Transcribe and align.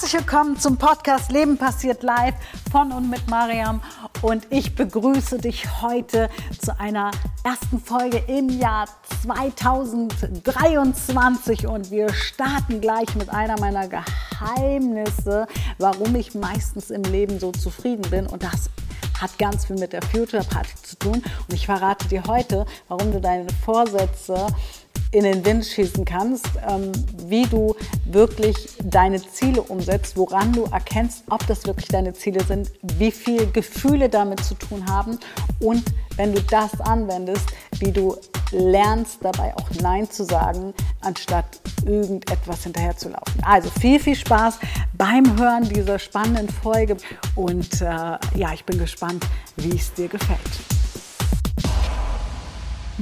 Herzlich 0.00 0.20
willkommen 0.20 0.56
zum 0.56 0.76
Podcast 0.76 1.32
Leben 1.32 1.58
passiert 1.58 2.04
live 2.04 2.36
von 2.70 2.92
und 2.92 3.10
mit 3.10 3.28
Mariam. 3.28 3.82
Und 4.22 4.46
ich 4.48 4.76
begrüße 4.76 5.38
dich 5.38 5.82
heute 5.82 6.30
zu 6.64 6.78
einer 6.78 7.10
ersten 7.42 7.80
Folge 7.80 8.22
im 8.28 8.48
Jahr 8.48 8.86
2023 9.24 11.66
und 11.66 11.90
wir 11.90 12.12
starten 12.12 12.80
gleich 12.80 13.12
mit 13.16 13.28
einer 13.30 13.58
meiner 13.58 13.88
Geheimnisse, 13.88 15.48
warum 15.78 16.14
ich 16.14 16.32
meistens 16.32 16.90
im 16.90 17.02
Leben 17.02 17.40
so 17.40 17.50
zufrieden 17.50 18.08
bin. 18.08 18.28
Und 18.28 18.44
das 18.44 18.70
hat 19.20 19.36
ganz 19.36 19.66
viel 19.66 19.80
mit 19.80 19.92
der 19.92 20.02
Future 20.02 20.44
Party 20.44 20.76
zu 20.80 20.96
tun. 20.96 21.14
Und 21.14 21.52
ich 21.52 21.66
verrate 21.66 22.06
dir 22.06 22.22
heute, 22.28 22.66
warum 22.86 23.10
du 23.10 23.20
deine 23.20 23.48
Vorsätze 23.64 24.46
in 25.10 25.24
den 25.24 25.44
Wind 25.44 25.64
schießen 25.64 26.04
kannst, 26.04 26.46
ähm, 26.68 26.92
wie 27.26 27.44
du 27.44 27.74
wirklich 28.04 28.56
deine 28.84 29.20
Ziele 29.22 29.62
umsetzt, 29.62 30.16
woran 30.16 30.52
du 30.52 30.64
erkennst, 30.64 31.24
ob 31.30 31.46
das 31.46 31.66
wirklich 31.66 31.88
deine 31.88 32.12
Ziele 32.12 32.44
sind, 32.44 32.70
wie 32.98 33.10
viel 33.10 33.50
Gefühle 33.50 34.08
damit 34.08 34.44
zu 34.44 34.54
tun 34.54 34.84
haben 34.86 35.18
und 35.60 35.84
wenn 36.16 36.34
du 36.34 36.42
das 36.42 36.80
anwendest, 36.80 37.46
wie 37.78 37.92
du 37.92 38.16
lernst 38.50 39.18
dabei 39.22 39.54
auch 39.56 39.70
Nein 39.80 40.10
zu 40.10 40.24
sagen, 40.24 40.74
anstatt 41.00 41.60
irgendetwas 41.86 42.64
hinterher 42.64 42.96
zu 42.96 43.10
laufen. 43.10 43.42
Also 43.42 43.70
viel, 43.80 44.00
viel 44.00 44.16
Spaß 44.16 44.58
beim 44.94 45.38
Hören 45.38 45.68
dieser 45.68 45.98
spannenden 45.98 46.48
Folge 46.48 46.96
und 47.34 47.80
äh, 47.80 47.84
ja, 47.84 48.52
ich 48.52 48.64
bin 48.64 48.78
gespannt, 48.78 49.24
wie 49.56 49.76
es 49.76 49.92
dir 49.94 50.08
gefällt. 50.08 50.38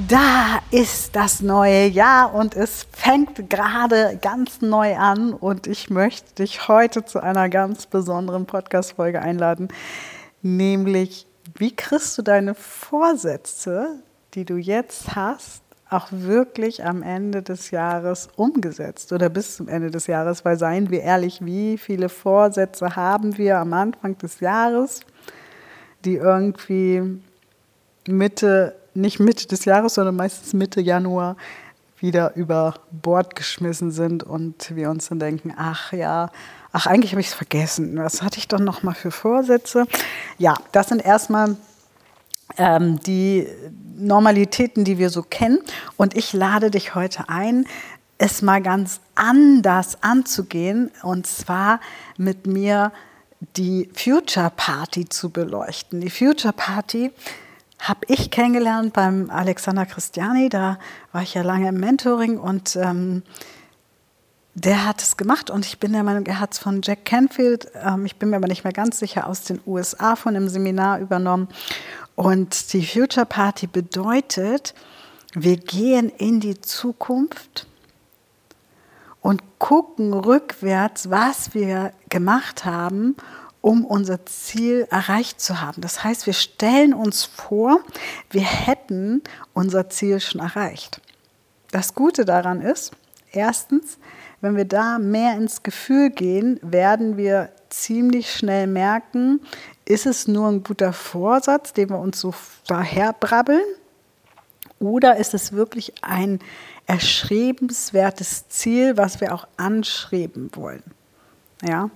Da 0.05 0.59
ist 0.69 1.15
das 1.15 1.41
neue 1.41 1.87
Jahr 1.87 2.35
und 2.35 2.55
es 2.55 2.85
fängt 2.91 3.49
gerade 3.49 4.19
ganz 4.21 4.61
neu 4.61 4.95
an 4.95 5.33
und 5.33 5.65
ich 5.65 5.89
möchte 5.89 6.35
dich 6.35 6.67
heute 6.67 7.03
zu 7.03 7.19
einer 7.19 7.49
ganz 7.49 7.87
besonderen 7.87 8.45
Podcast-Folge 8.45 9.19
einladen, 9.19 9.69
nämlich 10.43 11.25
wie 11.55 11.75
kriegst 11.75 12.15
du 12.15 12.21
deine 12.21 12.53
Vorsätze, 12.53 13.95
die 14.35 14.45
du 14.45 14.57
jetzt 14.57 15.15
hast, 15.15 15.63
auch 15.89 16.09
wirklich 16.11 16.85
am 16.85 17.01
Ende 17.01 17.41
des 17.41 17.71
Jahres 17.71 18.29
umgesetzt 18.35 19.11
oder 19.13 19.29
bis 19.29 19.55
zum 19.55 19.67
Ende 19.67 19.89
des 19.89 20.05
Jahres, 20.05 20.45
weil 20.45 20.59
seien 20.59 20.91
wir 20.91 21.01
ehrlich, 21.01 21.43
wie 21.43 21.79
viele 21.79 22.09
Vorsätze 22.09 22.95
haben 22.95 23.39
wir 23.39 23.57
am 23.57 23.73
Anfang 23.73 24.15
des 24.19 24.41
Jahres, 24.41 24.99
die 26.05 26.17
irgendwie 26.17 27.19
Mitte 28.07 28.75
nicht 28.97 29.19
Mitte 29.19 29.47
des 29.47 29.65
Jahres, 29.65 29.93
sondern 29.93 30.15
meistens 30.15 30.53
Mitte 30.53 30.81
Januar 30.81 31.37
wieder 31.99 32.35
über 32.35 32.75
Bord 32.91 33.35
geschmissen 33.35 33.91
sind 33.91 34.23
und 34.23 34.75
wir 34.75 34.89
uns 34.89 35.09
dann 35.09 35.19
denken, 35.19 35.53
ach 35.57 35.93
ja, 35.93 36.29
ach 36.71 36.85
eigentlich 36.85 37.11
habe 37.11 37.21
ich 37.21 37.27
es 37.27 37.33
vergessen. 37.33 37.97
Was 37.97 38.21
hatte 38.21 38.37
ich 38.37 38.47
doch 38.47 38.59
noch 38.59 38.83
mal 38.83 38.93
für 38.93 39.11
Vorsätze? 39.11 39.85
Ja, 40.37 40.55
das 40.71 40.89
sind 40.89 41.03
erstmal 41.03 41.55
ähm, 42.57 42.99
die 42.99 43.47
Normalitäten, 43.97 44.83
die 44.83 44.97
wir 44.97 45.09
so 45.09 45.23
kennen. 45.23 45.59
Und 45.95 46.15
ich 46.15 46.33
lade 46.33 46.69
dich 46.69 46.93
heute 46.93 47.29
ein, 47.29 47.65
es 48.19 48.41
mal 48.41 48.61
ganz 48.61 48.99
anders 49.15 50.01
anzugehen 50.01 50.91
und 51.03 51.27
zwar 51.27 51.79
mit 52.17 52.47
mir 52.47 52.91
die 53.55 53.89
Future 53.93 54.51
Party 54.55 55.07
zu 55.07 55.29
beleuchten. 55.29 56.01
Die 56.01 56.09
Future 56.09 56.53
Party 56.53 57.11
habe 57.79 58.01
ich 58.07 58.31
kennengelernt 58.31 58.93
beim 58.93 59.29
Alexander 59.29 59.85
Christiani. 59.85 60.49
Da 60.49 60.79
war 61.11 61.21
ich 61.21 61.33
ja 61.33 61.41
lange 61.41 61.69
im 61.69 61.79
Mentoring 61.79 62.37
und 62.39 62.75
ähm, 62.75 63.23
der 64.55 64.85
hat 64.85 65.03
es 65.03 65.17
gemacht 65.17 65.51
und 65.51 65.65
ich 65.65 65.79
bin 65.79 65.93
der 65.93 66.01
Meinung, 66.01 66.25
er 66.25 66.39
hat 66.39 66.53
es 66.53 66.59
von 66.59 66.81
Jack 66.83 67.05
Canfield, 67.05 67.71
ähm, 67.75 68.07
ich 68.07 68.15
bin 68.15 68.31
mir 68.31 68.37
aber 68.37 68.47
nicht 68.47 68.63
mehr 68.63 68.73
ganz 68.73 68.97
sicher, 68.97 69.27
aus 69.27 69.43
den 69.43 69.59
USA 69.67 70.15
von 70.15 70.35
einem 70.35 70.49
Seminar 70.49 70.99
übernommen. 70.99 71.47
Und 72.15 72.73
die 72.73 72.83
Future 72.83 73.27
Party 73.27 73.67
bedeutet, 73.67 74.73
wir 75.33 75.57
gehen 75.57 76.09
in 76.09 76.39
die 76.39 76.59
Zukunft 76.59 77.67
und 79.21 79.43
gucken 79.59 80.13
rückwärts, 80.13 81.11
was 81.11 81.53
wir 81.53 81.91
gemacht 82.09 82.65
haben 82.65 83.15
um 83.67 83.83
unser 83.83 84.25
Ziel 84.25 84.87
erreicht 84.91 85.41
zu 85.41 85.59
haben. 85.59 85.81
Das 85.81 86.01
heißt, 86.01 86.25
wir 86.25 86.31
stellen 86.31 86.93
uns 86.93 87.25
vor, 87.25 87.81
wir 88.29 88.43
hätten 88.43 89.21
unser 89.53 89.89
Ziel 89.89 90.21
schon 90.21 90.39
erreicht. 90.39 91.01
Das 91.71 91.93
Gute 91.93 92.23
daran 92.23 92.61
ist, 92.61 92.93
erstens, 93.33 93.97
wenn 94.39 94.55
wir 94.55 94.63
da 94.63 94.99
mehr 94.99 95.35
ins 95.35 95.63
Gefühl 95.63 96.11
gehen, 96.11 96.61
werden 96.61 97.17
wir 97.17 97.49
ziemlich 97.67 98.33
schnell 98.33 98.67
merken, 98.67 99.41
ist 99.83 100.05
es 100.05 100.29
nur 100.29 100.47
ein 100.47 100.63
guter 100.63 100.93
Vorsatz, 100.93 101.73
den 101.73 101.89
wir 101.89 101.99
uns 101.99 102.21
so 102.21 102.33
daherbrabbeln, 102.67 103.65
oder 104.79 105.17
ist 105.17 105.33
es 105.33 105.51
wirklich 105.51 105.91
ein 106.05 106.39
erschrebenswertes 106.85 108.47
Ziel, 108.47 108.95
was 108.95 109.19
wir 109.19 109.33
auch 109.33 109.45
anschreiben 109.57 110.51
wollen? 110.53 110.83
Ja 111.61 111.89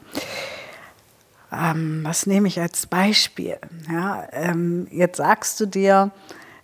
ähm, 1.52 2.02
was 2.04 2.26
nehme 2.28 2.48
ich 2.48 2.60
als 2.60 2.88
Beispiel? 2.88 3.58
Ja, 3.92 4.28
ähm, 4.32 4.88
jetzt 4.92 5.18
sagst 5.18 5.60
du 5.60 5.66
dir 5.66 6.12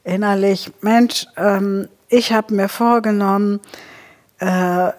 innerlich, 0.04 0.72
Mensch, 0.82 1.26
ähm, 1.36 1.90
ich 2.08 2.32
habe 2.32 2.54
mir 2.54 2.70
vorgenommen, 2.70 3.60
äh, 4.40 4.92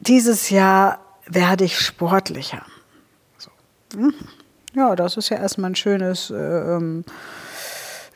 dieses 0.00 0.48
Jahr 0.50 1.00
werde 1.26 1.64
ich 1.64 1.78
sportlicher. 1.78 2.62
So. 3.36 3.50
Hm. 3.94 4.14
Ja, 4.74 4.96
das 4.96 5.16
ist 5.16 5.28
ja 5.28 5.38
erstmal 5.38 5.72
ein 5.72 5.76
schönes, 5.76 6.30
äh, 6.30 6.34
ähm, 6.36 7.04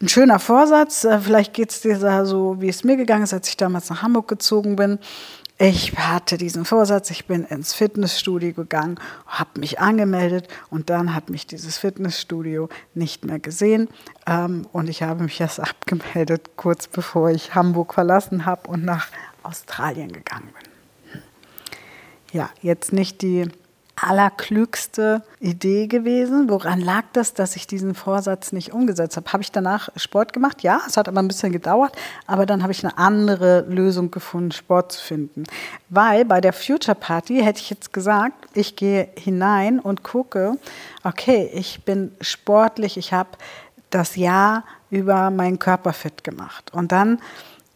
ein 0.01 0.09
schöner 0.09 0.39
Vorsatz. 0.39 1.05
Äh, 1.05 1.21
vielleicht 1.21 1.53
geht 1.53 1.71
es 1.71 1.81
dir 1.83 2.25
so, 2.25 2.61
wie 2.61 2.69
es 2.69 2.85
mir 2.85 2.97
gegangen 2.97 3.25
ist, 3.25 3.35
als 3.35 3.49
ich 3.49 3.57
damals 3.57 3.91
nach 3.91 4.03
Hamburg 4.03 4.29
gezogen 4.29 4.77
bin. 4.77 4.99
Ich 5.65 5.97
hatte 5.97 6.39
diesen 6.39 6.65
Vorsatz, 6.65 7.13
ich 7.13 7.27
bin 7.27 7.45
ins 7.45 7.73
Fitnessstudio 7.73 8.53
gegangen, 8.53 8.99
habe 9.29 9.61
mich 9.61 9.79
angemeldet 9.79 10.49
und 10.71 10.91
dann 10.91 11.15
hat 11.15 11.31
mich 11.31 11.47
dieses 11.47 11.79
Fitnessstudio 11.79 12.69
nicht 12.95 13.25
mehr 13.25 13.39
gesehen 13.39 13.89
ähm, 14.27 14.67
und 14.73 14.89
ich 14.89 15.05
habe 15.05 15.23
mich 15.23 15.41
erst 15.41 15.61
abgemeldet, 15.71 16.57
kurz 16.57 16.89
bevor 16.89 17.31
ich 17.31 17.55
Hamburg 17.55 17.95
verlassen 17.95 18.45
habe 18.45 18.69
und 18.69 18.85
nach 18.85 19.07
Australien 19.45 20.11
gegangen 20.11 20.49
bin. 21.13 21.23
Ja, 22.33 22.51
jetzt 22.61 22.93
nicht 22.93 23.23
die 23.23 23.49
allerklügste 24.03 25.23
Idee 25.41 25.87
gewesen. 25.87 26.51
Woran 26.51 26.81
lag 26.81 27.05
das, 27.13 27.35
dass 27.35 27.57
ich 27.57 27.67
diesen 27.67 27.95
Vorsatz 27.95 28.53
nicht 28.53 28.73
umgesetzt 28.73 29.17
habe? 29.17 29.33
Habe 29.33 29.43
ich 29.43 29.53
danach 29.53 29.89
Sport 29.97 30.33
gemacht? 30.33 30.63
Ja, 30.63 30.81
es 30.87 30.97
hat 30.97 31.09
aber 31.09 31.21
ein 31.21 31.29
bisschen 31.29 31.53
gedauert, 31.53 31.95
aber 32.27 32.45
dann 32.45 32.63
habe 32.63 32.73
ich 32.73 32.85
eine 32.85 32.99
andere 32.99 33.61
Lösung 33.69 34.11
gefunden, 34.11 34.53
Sport 34.53 34.93
zu 34.93 35.03
finden. 35.03 35.45
Weil 35.89 36.25
bei 36.25 36.41
der 36.41 36.53
Future 36.53 36.97
Party 36.97 37.43
hätte 37.43 37.61
ich 37.61 37.71
jetzt 37.71 37.93
gesagt, 37.93 38.49
ich 38.55 38.77
gehe 38.77 39.09
hinein 39.17 39.79
und 39.79 40.03
gucke, 40.03 40.59
okay, 41.05 41.51
ich 41.53 41.85
bin 41.85 42.13
sportlich, 42.21 42.97
ich 42.97 43.13
habe 43.13 43.31
das 43.91 44.17
Jahr 44.17 44.65
über 44.91 45.31
meinen 45.31 45.59
Körper 45.59 45.93
fit 45.93 46.25
gemacht. 46.25 46.73
Und 46.73 46.93
dann 46.93 47.21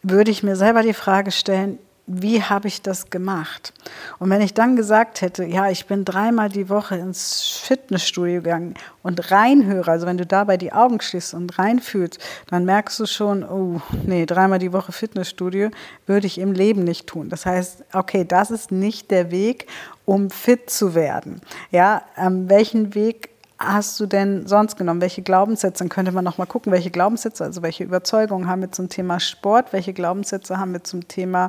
würde 0.03 0.31
ich 0.31 0.43
mir 0.43 0.55
selber 0.55 0.83
die 0.83 0.93
Frage 0.93 1.31
stellen, 1.31 1.79
wie 2.07 2.41
habe 2.41 2.69
ich 2.69 2.81
das 2.81 3.09
gemacht? 3.09 3.73
Und 4.17 4.29
wenn 4.29 4.41
ich 4.41 4.53
dann 4.53 4.77
gesagt 4.77 5.19
hätte, 5.19 5.43
ja, 5.43 5.69
ich 5.69 5.87
bin 5.87 6.05
dreimal 6.05 6.47
die 6.47 6.69
Woche 6.69 6.95
ins 6.95 7.59
Fitnessstudio 7.61 8.41
gegangen 8.41 8.75
und 9.03 9.29
reinhöre, 9.29 9.91
also 9.91 10.07
wenn 10.07 10.17
du 10.17 10.25
dabei 10.25 10.55
die 10.55 10.71
Augen 10.71 11.01
schließt 11.01 11.33
und 11.33 11.59
reinfühlst, 11.59 12.17
dann 12.49 12.63
merkst 12.63 12.97
du 13.01 13.05
schon, 13.05 13.43
oh, 13.43 13.81
nee, 14.05 14.25
dreimal 14.25 14.57
die 14.57 14.71
Woche 14.71 14.93
Fitnessstudio 14.93 15.69
würde 16.05 16.27
ich 16.27 16.37
im 16.39 16.53
Leben 16.53 16.85
nicht 16.85 17.07
tun. 17.07 17.27
Das 17.27 17.45
heißt, 17.45 17.83
okay, 17.91 18.23
das 18.25 18.51
ist 18.51 18.71
nicht 18.71 19.11
der 19.11 19.29
Weg, 19.29 19.67
um 20.05 20.29
fit 20.29 20.69
zu 20.69 20.95
werden. 20.95 21.41
Ja, 21.71 22.03
ähm, 22.17 22.49
welchen 22.49 22.95
Weg 22.95 23.36
hast 23.59 23.99
du 23.99 24.05
denn 24.05 24.45
sonst 24.45 24.77
genommen? 24.77 25.01
Welche 25.01 25.21
Glaubenssätze? 25.21 25.83
Dann 25.83 25.89
könnte 25.89 26.11
man 26.11 26.23
noch 26.23 26.37
mal 26.37 26.45
gucken, 26.45 26.71
welche 26.71 26.91
Glaubenssätze, 26.91 27.43
also 27.43 27.61
welche 27.61 27.83
Überzeugungen 27.83 28.47
haben 28.47 28.61
wir 28.61 28.71
zum 28.71 28.89
Thema 28.89 29.19
Sport, 29.19 29.73
welche 29.73 29.93
Glaubenssätze 29.93 30.59
haben 30.59 30.73
wir 30.73 30.83
zum 30.83 31.07
Thema 31.07 31.47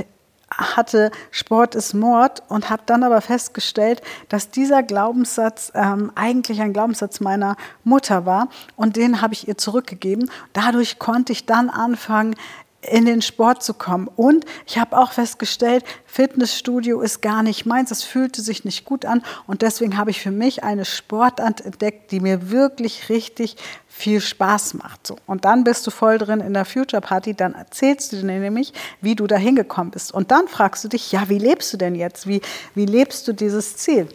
hatte, 0.50 1.10
Sport 1.30 1.74
ist 1.74 1.94
Mord 1.94 2.42
und 2.48 2.70
habe 2.70 2.82
dann 2.86 3.02
aber 3.02 3.20
festgestellt, 3.20 4.02
dass 4.28 4.50
dieser 4.50 4.82
Glaubenssatz 4.82 5.72
ähm, 5.74 6.10
eigentlich 6.14 6.60
ein 6.60 6.72
Glaubenssatz 6.72 7.20
meiner 7.20 7.56
Mutter 7.84 8.24
war 8.24 8.48
und 8.76 8.96
den 8.96 9.20
habe 9.20 9.34
ich 9.34 9.46
ihr 9.46 9.58
zurückgegeben. 9.58 10.30
Dadurch 10.54 10.98
konnte 10.98 11.32
ich 11.32 11.46
dann 11.46 11.68
anfangen, 11.70 12.34
in 12.80 13.06
den 13.06 13.22
Sport 13.22 13.62
zu 13.62 13.74
kommen. 13.74 14.08
Und 14.14 14.44
ich 14.66 14.78
habe 14.78 14.96
auch 14.96 15.12
festgestellt, 15.12 15.84
Fitnessstudio 16.06 17.00
ist 17.00 17.22
gar 17.22 17.42
nicht 17.42 17.66
meins. 17.66 17.90
Es 17.90 18.04
fühlte 18.04 18.40
sich 18.40 18.64
nicht 18.64 18.84
gut 18.84 19.04
an. 19.04 19.22
Und 19.46 19.62
deswegen 19.62 19.98
habe 19.98 20.10
ich 20.10 20.20
für 20.20 20.30
mich 20.30 20.62
eine 20.62 20.84
Sportart 20.84 21.60
entdeckt, 21.60 22.12
die 22.12 22.20
mir 22.20 22.50
wirklich 22.50 23.08
richtig 23.08 23.56
viel 23.88 24.20
Spaß 24.20 24.74
macht. 24.74 25.06
So. 25.06 25.16
Und 25.26 25.44
dann 25.44 25.64
bist 25.64 25.86
du 25.86 25.90
voll 25.90 26.18
drin 26.18 26.40
in 26.40 26.54
der 26.54 26.64
Future 26.64 27.02
Party. 27.02 27.34
Dann 27.34 27.54
erzählst 27.54 28.12
du 28.12 28.16
dir 28.16 28.24
nämlich, 28.24 28.72
wie 29.00 29.16
du 29.16 29.26
da 29.26 29.36
hingekommen 29.36 29.90
bist. 29.90 30.12
Und 30.12 30.30
dann 30.30 30.46
fragst 30.46 30.84
du 30.84 30.88
dich, 30.88 31.10
ja, 31.10 31.28
wie 31.28 31.38
lebst 31.38 31.72
du 31.72 31.76
denn 31.78 31.96
jetzt? 31.96 32.28
Wie, 32.28 32.40
wie 32.74 32.86
lebst 32.86 33.26
du 33.26 33.32
dieses 33.32 33.76
Ziel? 33.76 34.08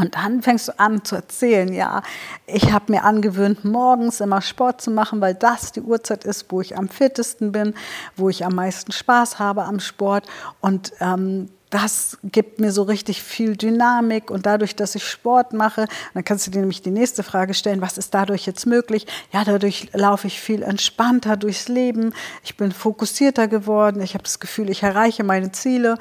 Und 0.00 0.14
dann 0.14 0.40
fängst 0.40 0.68
du 0.68 0.78
an 0.78 1.04
zu 1.04 1.16
erzählen, 1.16 1.72
ja, 1.72 2.02
ich 2.46 2.72
habe 2.72 2.90
mir 2.90 3.04
angewöhnt, 3.04 3.64
morgens 3.64 4.20
immer 4.20 4.40
Sport 4.40 4.80
zu 4.80 4.90
machen, 4.90 5.20
weil 5.20 5.34
das 5.34 5.72
die 5.72 5.82
Uhrzeit 5.82 6.24
ist, 6.24 6.46
wo 6.50 6.60
ich 6.60 6.76
am 6.78 6.88
fittesten 6.88 7.52
bin, 7.52 7.74
wo 8.16 8.28
ich 8.30 8.44
am 8.44 8.54
meisten 8.54 8.92
Spaß 8.92 9.38
habe 9.38 9.64
am 9.64 9.78
Sport. 9.78 10.26
Und 10.60 10.92
ähm, 11.00 11.50
das 11.70 12.18
gibt 12.24 12.58
mir 12.58 12.72
so 12.72 12.82
richtig 12.82 13.22
viel 13.22 13.56
Dynamik 13.56 14.30
und 14.30 14.44
dadurch, 14.44 14.74
dass 14.74 14.96
ich 14.96 15.04
Sport 15.04 15.52
mache, 15.52 15.86
dann 16.14 16.24
kannst 16.24 16.46
du 16.46 16.50
dir 16.50 16.60
nämlich 16.60 16.82
die 16.82 16.90
nächste 16.90 17.22
Frage 17.22 17.54
stellen, 17.54 17.80
was 17.80 17.96
ist 17.96 18.12
dadurch 18.12 18.44
jetzt 18.44 18.66
möglich? 18.66 19.06
Ja, 19.32 19.44
dadurch 19.44 19.88
laufe 19.92 20.26
ich 20.26 20.40
viel 20.40 20.62
entspannter 20.62 21.36
durchs 21.36 21.68
Leben, 21.68 22.12
ich 22.42 22.56
bin 22.56 22.72
fokussierter 22.72 23.46
geworden, 23.46 24.02
ich 24.02 24.14
habe 24.14 24.24
das 24.24 24.40
Gefühl, 24.40 24.68
ich 24.68 24.82
erreiche 24.82 25.22
meine 25.22 25.52
Ziele 25.52 25.96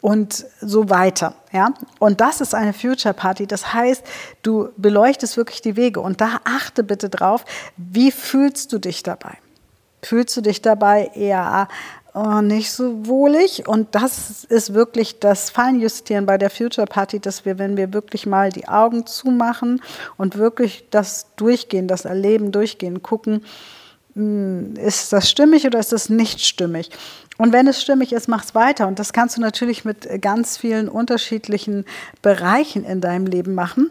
und 0.00 0.44
so 0.60 0.90
weiter. 0.90 1.36
Ja? 1.52 1.72
Und 2.00 2.20
das 2.20 2.40
ist 2.40 2.54
eine 2.54 2.72
Future 2.72 3.14
Party. 3.14 3.46
Das 3.46 3.72
heißt, 3.72 4.04
du 4.42 4.70
beleuchtest 4.76 5.36
wirklich 5.36 5.62
die 5.62 5.76
Wege 5.76 6.00
und 6.00 6.20
da 6.20 6.40
achte 6.44 6.82
bitte 6.82 7.08
drauf, 7.08 7.44
wie 7.76 8.10
fühlst 8.10 8.72
du 8.72 8.78
dich 8.78 9.04
dabei? 9.04 9.38
Fühlst 10.02 10.36
du 10.36 10.40
dich 10.40 10.60
dabei 10.60 11.12
eher 11.14 11.68
oh, 12.14 12.40
nicht 12.40 12.72
so 12.72 13.06
wohlig. 13.06 13.66
Und 13.66 13.94
das 13.94 14.44
ist 14.44 14.74
wirklich 14.74 15.18
das 15.20 15.50
Feinjustieren 15.50 16.26
bei 16.26 16.38
der 16.38 16.50
Future 16.50 16.86
Party, 16.86 17.20
dass 17.20 17.44
wir, 17.44 17.58
wenn 17.58 17.76
wir 17.76 17.92
wirklich 17.92 18.26
mal 18.26 18.50
die 18.50 18.68
Augen 18.68 19.06
zumachen 19.06 19.82
und 20.16 20.36
wirklich 20.36 20.86
das 20.90 21.26
durchgehen, 21.36 21.88
das 21.88 22.04
Erleben 22.04 22.52
durchgehen, 22.52 23.02
gucken, 23.02 23.44
hm, 24.14 24.74
ist 24.76 25.12
das 25.12 25.30
stimmig 25.30 25.66
oder 25.66 25.78
ist 25.78 25.92
das 25.92 26.08
nicht 26.08 26.44
stimmig? 26.44 26.90
Und 27.38 27.52
wenn 27.52 27.66
es 27.66 27.80
stimmig 27.80 28.12
ist, 28.12 28.28
mach 28.28 28.44
es 28.44 28.54
weiter. 28.54 28.86
Und 28.86 28.98
das 28.98 29.12
kannst 29.12 29.36
du 29.36 29.40
natürlich 29.40 29.84
mit 29.84 30.20
ganz 30.20 30.58
vielen 30.58 30.88
unterschiedlichen 30.88 31.86
Bereichen 32.20 32.84
in 32.84 33.00
deinem 33.00 33.26
Leben 33.26 33.54
machen 33.54 33.90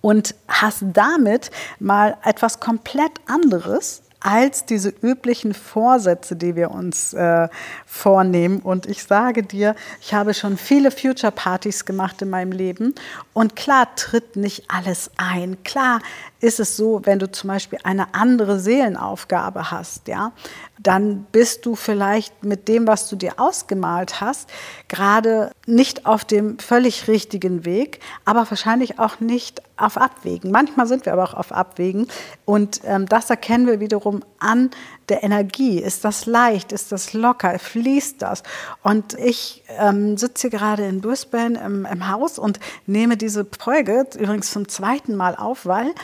und 0.00 0.34
hast 0.48 0.82
damit 0.92 1.50
mal 1.78 2.16
etwas 2.24 2.60
komplett 2.60 3.12
anderes 3.26 4.01
als 4.22 4.64
diese 4.64 4.88
üblichen 4.88 5.54
Vorsätze, 5.54 6.36
die 6.36 6.56
wir 6.56 6.70
uns 6.70 7.12
äh, 7.12 7.48
vornehmen. 7.86 8.60
Und 8.60 8.86
ich 8.86 9.02
sage 9.04 9.42
dir, 9.42 9.74
ich 10.00 10.14
habe 10.14 10.34
schon 10.34 10.56
viele 10.56 10.90
Future 10.90 11.32
Partys 11.32 11.84
gemacht 11.84 12.22
in 12.22 12.30
meinem 12.30 12.52
Leben. 12.52 12.94
Und 13.32 13.56
klar 13.56 13.94
tritt 13.96 14.36
nicht 14.36 14.64
alles 14.68 15.10
ein. 15.16 15.62
Klar 15.64 16.00
ist 16.42 16.58
es 16.58 16.76
so, 16.76 17.00
wenn 17.04 17.20
du 17.20 17.30
zum 17.30 17.48
Beispiel 17.48 17.78
eine 17.84 18.14
andere 18.14 18.58
Seelenaufgabe 18.58 19.70
hast, 19.70 20.08
ja, 20.08 20.32
dann 20.80 21.24
bist 21.30 21.64
du 21.64 21.76
vielleicht 21.76 22.44
mit 22.44 22.66
dem, 22.66 22.88
was 22.88 23.08
du 23.08 23.14
dir 23.14 23.34
ausgemalt 23.38 24.20
hast, 24.20 24.50
gerade 24.88 25.52
nicht 25.66 26.04
auf 26.04 26.24
dem 26.24 26.58
völlig 26.58 27.06
richtigen 27.06 27.64
Weg, 27.64 28.00
aber 28.24 28.50
wahrscheinlich 28.50 28.98
auch 28.98 29.20
nicht 29.20 29.62
auf 29.76 29.96
Abwägen. 29.96 30.50
Manchmal 30.50 30.88
sind 30.88 31.06
wir 31.06 31.12
aber 31.12 31.22
auch 31.22 31.34
auf 31.34 31.52
Abwägen 31.52 32.08
und 32.44 32.80
ähm, 32.84 33.06
das 33.06 33.30
erkennen 33.30 33.68
wir 33.68 33.78
wiederum 33.78 34.24
an 34.40 34.70
der 35.08 35.22
Energie. 35.22 35.78
Ist 35.78 36.04
das 36.04 36.26
leicht? 36.26 36.72
Ist 36.72 36.90
das 36.90 37.12
locker? 37.12 37.56
Fließt 37.60 38.20
das? 38.20 38.42
Und 38.82 39.14
ich 39.14 39.62
ähm, 39.78 40.16
sitze 40.16 40.48
hier 40.48 40.58
gerade 40.58 40.86
in 40.86 41.00
Brisbane 41.00 41.60
im, 41.64 41.86
im 41.86 42.10
Haus 42.10 42.40
und 42.40 42.58
nehme 42.86 43.16
diese 43.16 43.46
Folge 43.60 44.06
übrigens 44.18 44.50
zum 44.50 44.66
zweiten 44.68 45.14
Mal 45.14 45.36
auf, 45.36 45.66
weil 45.66 45.94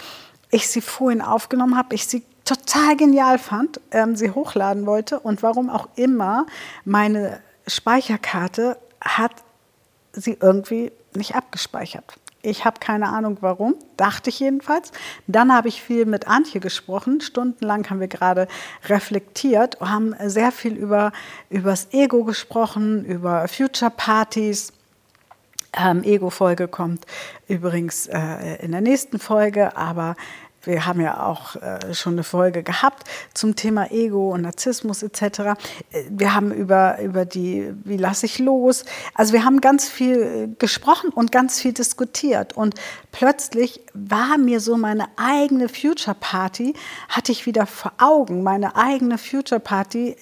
ich 0.51 0.69
sie 0.69 0.81
vorhin 0.81 1.23
aufgenommen 1.23 1.77
habe, 1.77 1.95
ich 1.95 2.07
sie 2.07 2.23
total 2.45 2.97
genial 2.97 3.39
fand, 3.39 3.81
ähm, 3.91 4.17
sie 4.17 4.31
hochladen 4.31 4.87
wollte 4.87 5.21
und 5.21 5.43
warum 5.43 5.69
auch 5.69 5.89
immer 5.97 6.47
meine 6.85 7.41
Speicherkarte 7.67 8.79
hat 9.01 9.33
sie 10.13 10.39
irgendwie 10.41 10.91
nicht 11.15 11.35
abgespeichert. 11.35 12.19
Ich 12.41 12.65
habe 12.65 12.79
keine 12.79 13.09
Ahnung 13.09 13.39
warum, 13.41 13.75
dachte 13.97 14.31
ich 14.31 14.39
jedenfalls. 14.39 14.93
Dann 15.27 15.53
habe 15.53 15.69
ich 15.69 15.83
viel 15.83 16.07
mit 16.07 16.29
Antje 16.29 16.61
gesprochen. 16.61 17.21
Stundenlang 17.21 17.91
haben 17.91 18.01
wir 18.01 18.09
gerade 18.09 18.47
reflektiert, 18.87 19.79
haben 19.81 20.15
sehr 20.25 20.53
viel 20.53 20.75
über, 20.75 21.13
über 21.51 21.71
das 21.71 21.93
Ego 21.93 22.25
gesprochen, 22.25 23.05
über 23.05 23.49
Future 23.49 23.91
Partys. 23.91 24.73
Ähm, 25.79 26.03
Ego-Folge 26.03 26.69
kommt 26.69 27.07
übrigens 27.47 28.07
äh, 28.07 28.57
in 28.65 28.73
der 28.73 28.81
nächsten 28.81 29.19
Folge, 29.19 29.77
aber 29.77 30.17
wir 30.65 30.87
haben 30.87 31.01
ja 31.01 31.25
auch 31.25 31.57
äh, 31.57 31.95
schon 31.95 32.15
eine 32.15 32.25
Folge 32.25 32.63
gehabt 32.63 33.05
zum 33.33 33.55
Thema 33.55 33.91
Ego 33.93 34.33
und 34.35 34.43
Narzissmus 34.43 35.03
etc. 35.03 35.23
Äh, 35.23 36.05
wir 36.11 36.35
haben 36.35 36.53
über, 36.53 37.01
über 37.01 37.25
die, 37.25 37.73
wie 37.85 37.97
lasse 37.97 38.27
ich 38.27 38.39
los. 38.39 38.85
Also 39.15 39.33
wir 39.33 39.45
haben 39.45 39.61
ganz 39.61 39.89
viel 39.89 40.23
äh, 40.23 40.49
gesprochen 40.59 41.11
und 41.11 41.33
ganz 41.33 41.61
viel 41.61 41.73
diskutiert. 41.73 42.57
Und 42.57 42.75
plötzlich 43.13 43.81
war 43.95 44.37
mir 44.37 44.61
so 44.61 44.77
meine 44.77 45.07
eigene 45.17 45.69
Future 45.69 46.17
Party, 46.19 46.75
hatte 47.09 47.33
ich 47.33 47.47
wieder 47.47 47.67
vor 47.67 47.93
Augen, 47.99 48.43
meine 48.43 48.77
eigene 48.77 49.17
Future 49.17 49.61
Party, 49.61 50.17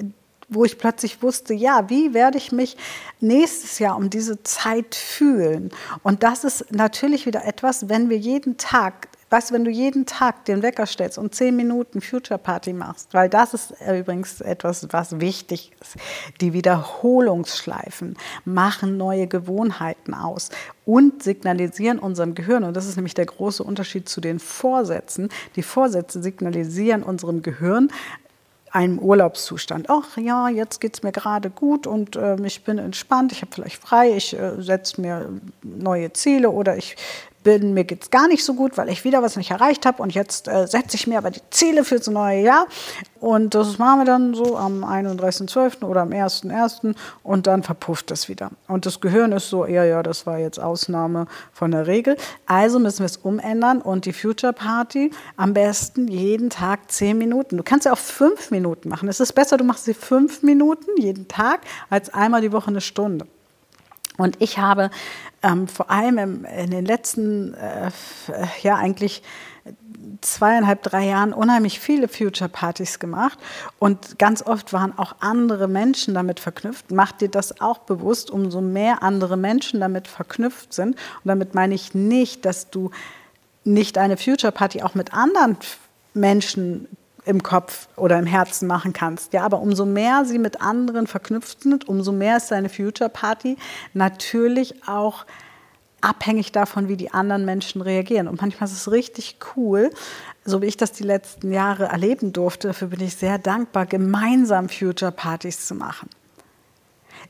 wo 0.49 0.65
ich 0.65 0.79
plötzlich 0.79 1.23
wusste, 1.23 1.55
ja, 1.55 1.89
wie 1.89 2.15
werde 2.15 2.39
ich 2.39 2.53
mich 2.53 2.77
nächstes 3.21 3.79
Jahr 3.79 3.97
um 3.97 4.11
diese 4.11 4.43
Zeit 4.43 4.95
fühlen? 4.95 5.71
Und 6.03 6.23
das 6.23 6.45
ist 6.45 6.73
natürlich 6.73 7.27
wieder 7.27 7.45
etwas, 7.45 7.89
wenn 7.89 8.09
wir 8.09 8.19
jeden 8.19 8.57
Tag 8.57 9.09
Weißt 9.29 9.51
du, 9.51 9.55
wenn 9.55 9.65
du 9.65 9.73
jeden 9.73 10.07
Tag 10.07 10.45
den 10.45 10.63
Wecker 10.63 10.87
stellst 10.87 11.19
und 11.19 11.35
zehn 11.35 11.57
Minuten 11.57 12.01
Future 12.01 12.39
Party 12.39 12.73
machst, 12.73 13.13
weil 13.13 13.29
das 13.29 13.55
ist 13.55 13.75
übrigens 13.81 14.41
etwas, 14.41 14.87
was 14.93 15.21
wichtig 15.21 15.73
ist. 15.81 15.97
Die 16.41 16.53
Wiederholungsschleifen 16.53 18.17
machen 18.45 18.97
neue 18.97 19.27
Gewohnheiten 19.27 20.15
aus 20.15 20.51
und 20.85 21.25
signalisieren 21.25 21.99
unserem 21.99 22.37
Gehirn, 22.37 22.63
und 22.63 22.77
das 22.77 22.87
ist 22.87 22.95
nämlich 22.95 23.15
der 23.15 23.27
große 23.27 23.65
Unterschied 23.65 24.09
zu 24.09 24.21
den 24.21 24.39
Vorsätzen, 24.39 25.29
die 25.57 25.65
Vorsätze 25.65 26.23
signalisieren 26.23 27.03
unserem 27.03 27.43
Gehirn, 27.43 27.91
einem 28.77 28.99
Urlaubszustand. 28.99 29.89
Ach 29.89 30.19
ja, 30.19 30.51
jetzt 30.51 30.83
geht 30.83 30.95
es 30.95 31.03
mir 31.03 31.11
gerade 31.11 31.49
gut 31.49 31.87
und 31.87 32.15
äh, 32.15 32.37
ich 32.45 32.63
bin 32.63 32.77
entspannt, 32.77 33.33
ich 33.33 33.41
habe 33.41 33.51
vielleicht 33.51 33.83
frei, 33.83 34.15
ich 34.15 34.39
äh, 34.39 34.61
setze 34.61 35.01
mir 35.01 35.29
neue 35.63 36.13
Ziele 36.13 36.51
oder 36.51 36.77
ich 36.77 36.95
bin, 37.47 37.75
mir 37.75 37.87
es 37.89 38.11
gar 38.11 38.27
nicht 38.27 38.45
so 38.45 38.55
gut, 38.55 38.77
weil 38.77 38.89
ich 38.89 39.05
wieder 39.05 39.23
was 39.23 39.37
nicht 39.37 39.53
erreicht 39.53 39.87
habe 39.87 40.03
und 40.03 40.13
jetzt 40.13 40.49
äh, 40.49 40.67
setze 40.67 40.97
ich 40.97 41.07
mir 41.07 41.17
aber 41.17 41.31
die 41.31 41.41
Ziele 41.51 41.85
für 41.85 41.95
das 41.95 42.09
neue 42.09 42.41
Jahr 42.41 42.67
und 43.21 43.55
das 43.55 43.79
machen 43.79 44.01
wir 44.01 44.05
dann 44.05 44.35
so 44.35 44.57
am 44.57 44.83
31.12. 44.83 45.85
oder 45.85 46.03
am 46.03 46.09
1.1. 46.11 46.97
und 47.23 47.47
dann 47.47 47.63
verpufft 47.63 48.11
das 48.11 48.29
wieder. 48.29 48.51
Und 48.67 48.85
das 48.85 49.01
Gehirn 49.01 49.31
ist 49.31 49.49
so, 49.49 49.65
ja, 49.65 49.85
ja, 49.85 50.03
das 50.03 50.27
war 50.27 50.39
jetzt 50.39 50.59
Ausnahme 50.59 51.29
von 51.53 51.71
der 51.71 51.87
Regel. 51.87 52.17
Also 52.47 52.81
müssen 52.81 52.99
wir 52.99 53.07
es 53.07 53.19
umändern 53.19 53.81
und 53.81 54.07
die 54.07 54.13
Future 54.13 54.53
Party 54.53 55.13
am 55.37 55.55
besten 55.55 56.09
jeden 56.09 56.51
Tag 56.51 56.91
zehn 56.91 57.17
Minuten. 57.17 57.59
Du 57.59 57.63
kannst 57.63 57.87
ja 57.87 57.93
auch 57.93 57.99
fünf 57.99 58.51
Minuten 58.51 58.89
machen. 58.89 59.09
Es 59.09 59.21
ist 59.21 59.35
besser, 59.35 59.57
du 59.57 59.63
machst 59.63 59.85
sie 59.85 59.95
fünf 59.95 60.43
Minuten 60.43 61.01
jeden 61.01 61.29
Tag 61.29 61.61
als 61.91 62.13
einmal 62.13 62.41
die 62.41 62.51
Woche 62.51 62.71
eine 62.71 62.81
Stunde. 62.81 63.29
Und 64.17 64.41
ich 64.41 64.59
habe 64.59 64.91
ähm, 65.43 65.69
vor 65.69 65.91
allem 65.91 66.19
im, 66.19 66.45
in 66.45 66.71
den 66.71 66.85
letzten, 66.85 67.55
äh, 67.55 67.91
ja 68.63 68.77
eigentlich 68.77 69.23
zweieinhalb, 70.21 70.83
drei 70.83 71.07
Jahren 71.07 71.33
unheimlich 71.33 71.81
viele 71.81 72.09
Future-Partys 72.09 72.99
gemacht 72.99 73.39
und 73.79 74.19
ganz 74.19 74.43
oft 74.43 74.73
waren 74.73 74.97
auch 74.99 75.17
andere 75.21 75.69
Menschen 75.69 76.15
damit 76.15 76.41
verknüpft. 76.41 76.91
Mach 76.91 77.13
dir 77.13 77.29
das 77.29 77.61
auch 77.61 77.79
bewusst, 77.79 78.31
umso 78.31 78.61
mehr 78.61 79.03
andere 79.03 79.37
Menschen 79.37 79.81
damit 79.81 80.09
verknüpft 80.09 80.73
sind. 80.73 80.97
Und 80.97 81.27
damit 81.27 81.55
meine 81.55 81.75
ich 81.75 81.95
nicht, 81.95 82.45
dass 82.45 82.71
du 82.71 82.91
nicht 83.65 83.99
eine 83.99 84.17
Future-Party 84.17 84.83
auch 84.83 84.95
mit 84.95 85.13
anderen 85.13 85.57
Menschen 86.15 86.89
im 87.27 87.43
Kopf 87.43 87.89
oder 87.97 88.19
im 88.19 88.27
Herzen 88.27 88.67
machen 88.67 88.93
kannst. 88.93 89.33
Ja, 89.33 89.43
aber 89.43 89.61
umso 89.61 89.85
mehr 89.85 90.25
sie 90.25 90.39
mit 90.39 90.61
anderen 90.63 91.07
verknüpft 91.07 91.63
sind, 91.63 91.89
umso 91.89 92.13
mehr 92.13 92.39
ist 92.39 92.51
deine 92.51 92.69
Future 92.69 93.11
Party 93.11 93.57
natürlich 93.93 94.89
auch 94.89 95.27
abhängig 96.01 96.53
davon, 96.53 96.89
wie 96.89 96.97
die 96.97 97.13
anderen 97.13 97.45
Menschen 97.45 97.83
reagieren. 97.83 98.29
Und 98.29 98.41
manchmal 98.41 98.69
ist 98.69 98.77
es 98.77 98.93
richtig 98.93 99.39
cool, 99.57 99.91
so 100.45 100.63
wie 100.63 100.67
ich 100.67 100.77
das 100.77 100.93
die 100.93 101.03
letzten 101.03 101.53
Jahre 101.53 101.87
erleben 101.87 102.33
durfte, 102.33 102.69
dafür 102.69 102.89
bin 102.89 103.01
ich 103.01 103.17
sehr 103.17 103.39
dankbar, 103.39 103.87
gemeinsam 103.87 104.69
Future 104.69 105.11
Partys 105.11 105.67
zu 105.67 105.75
machen. 105.75 106.09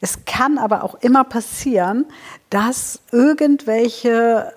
Es 0.03 0.27
kann 0.27 0.59
aber 0.59 0.85
auch 0.85 0.97
immer 0.97 1.25
passieren, 1.25 2.05
dass 2.51 3.01
irgendwelche 3.13 4.53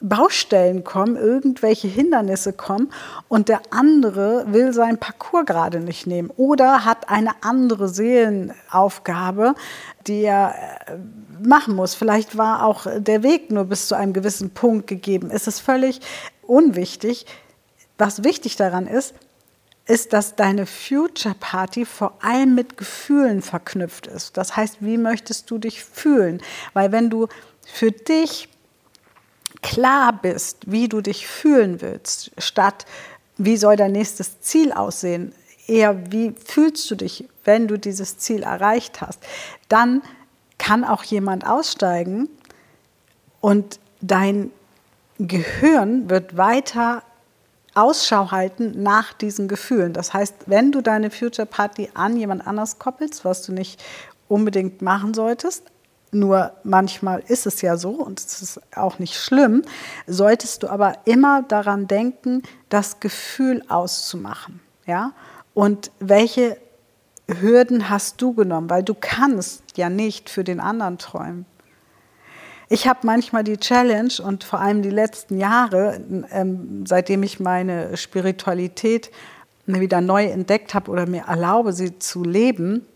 Baustellen 0.00 0.84
kommen, 0.84 1.16
irgendwelche 1.16 1.88
Hindernisse 1.88 2.52
kommen 2.52 2.92
und 3.28 3.48
der 3.48 3.62
andere 3.70 4.44
will 4.48 4.72
seinen 4.72 4.98
Parcours 4.98 5.46
gerade 5.46 5.80
nicht 5.80 6.06
nehmen 6.06 6.30
oder 6.36 6.84
hat 6.84 7.08
eine 7.08 7.30
andere 7.42 7.88
Seelenaufgabe, 7.88 9.54
die 10.06 10.22
er 10.22 10.54
äh, 10.86 10.96
machen 11.46 11.74
muss. 11.74 11.94
Vielleicht 11.94 12.36
war 12.36 12.64
auch 12.64 12.86
der 12.98 13.22
Weg 13.22 13.50
nur 13.50 13.64
bis 13.64 13.88
zu 13.88 13.94
einem 13.94 14.12
gewissen 14.12 14.50
Punkt 14.50 14.86
gegeben. 14.86 15.30
Es 15.30 15.46
ist 15.46 15.60
völlig 15.60 16.00
unwichtig. 16.42 17.26
Was 17.96 18.24
wichtig 18.24 18.56
daran 18.56 18.86
ist, 18.86 19.14
ist, 19.86 20.12
dass 20.12 20.34
deine 20.34 20.66
Future 20.66 21.34
Party 21.38 21.84
vor 21.84 22.14
allem 22.22 22.54
mit 22.54 22.76
Gefühlen 22.76 23.42
verknüpft 23.42 24.06
ist. 24.06 24.36
Das 24.36 24.56
heißt, 24.56 24.78
wie 24.80 24.96
möchtest 24.96 25.50
du 25.50 25.58
dich 25.58 25.84
fühlen? 25.84 26.40
Weil 26.72 26.90
wenn 26.90 27.10
du 27.10 27.28
für 27.66 27.90
dich 27.90 28.48
klar 29.64 30.12
bist, 30.12 30.70
wie 30.70 30.88
du 30.88 31.00
dich 31.00 31.26
fühlen 31.26 31.80
willst, 31.80 32.30
statt 32.36 32.84
wie 33.38 33.56
soll 33.56 33.76
dein 33.76 33.92
nächstes 33.92 34.40
Ziel 34.40 34.72
aussehen, 34.72 35.34
eher 35.66 36.12
wie 36.12 36.34
fühlst 36.44 36.88
du 36.90 36.94
dich, 36.94 37.26
wenn 37.44 37.66
du 37.66 37.78
dieses 37.78 38.18
Ziel 38.18 38.42
erreicht 38.42 39.00
hast, 39.00 39.18
dann 39.68 40.02
kann 40.58 40.84
auch 40.84 41.02
jemand 41.02 41.46
aussteigen 41.46 42.28
und 43.40 43.80
dein 44.02 44.50
Gehirn 45.18 46.10
wird 46.10 46.36
weiter 46.36 47.02
Ausschau 47.74 48.30
halten 48.30 48.82
nach 48.82 49.14
diesen 49.14 49.48
Gefühlen. 49.48 49.94
Das 49.94 50.12
heißt, 50.12 50.34
wenn 50.46 50.72
du 50.72 50.82
deine 50.82 51.10
Future 51.10 51.46
Party 51.46 51.90
an 51.94 52.16
jemand 52.16 52.46
anders 52.46 52.78
koppelst, 52.78 53.24
was 53.24 53.42
du 53.42 53.52
nicht 53.52 53.82
unbedingt 54.28 54.82
machen 54.82 55.14
solltest, 55.14 55.64
nur 56.14 56.52
manchmal 56.62 57.22
ist 57.28 57.46
es 57.46 57.60
ja 57.60 57.76
so 57.76 57.90
und 57.90 58.20
es 58.20 58.40
ist 58.40 58.60
auch 58.76 58.98
nicht 58.98 59.14
schlimm, 59.14 59.62
solltest 60.06 60.62
du 60.62 60.68
aber 60.68 60.98
immer 61.04 61.42
daran 61.42 61.86
denken, 61.86 62.42
das 62.68 63.00
Gefühl 63.00 63.62
auszumachen. 63.68 64.60
Ja? 64.86 65.12
Und 65.52 65.90
welche 66.00 66.56
Hürden 67.26 67.90
hast 67.90 68.20
du 68.20 68.34
genommen? 68.34 68.70
Weil 68.70 68.82
du 68.82 68.94
kannst 68.94 69.62
ja 69.76 69.88
nicht 69.88 70.30
für 70.30 70.44
den 70.44 70.60
anderen 70.60 70.98
träumen. 70.98 71.46
Ich 72.68 72.88
habe 72.88 73.00
manchmal 73.02 73.44
die 73.44 73.58
Challenge 73.58 74.12
und 74.24 74.42
vor 74.42 74.60
allem 74.60 74.82
die 74.82 74.90
letzten 74.90 75.38
Jahre, 75.38 76.00
ähm, 76.30 76.84
seitdem 76.86 77.22
ich 77.22 77.38
meine 77.38 77.96
Spiritualität 77.96 79.10
wieder 79.66 80.00
neu 80.00 80.24
entdeckt 80.24 80.74
habe 80.74 80.90
oder 80.90 81.06
mir 81.06 81.24
erlaube, 81.26 81.72
sie 81.72 81.98
zu 81.98 82.24
leben, 82.24 82.86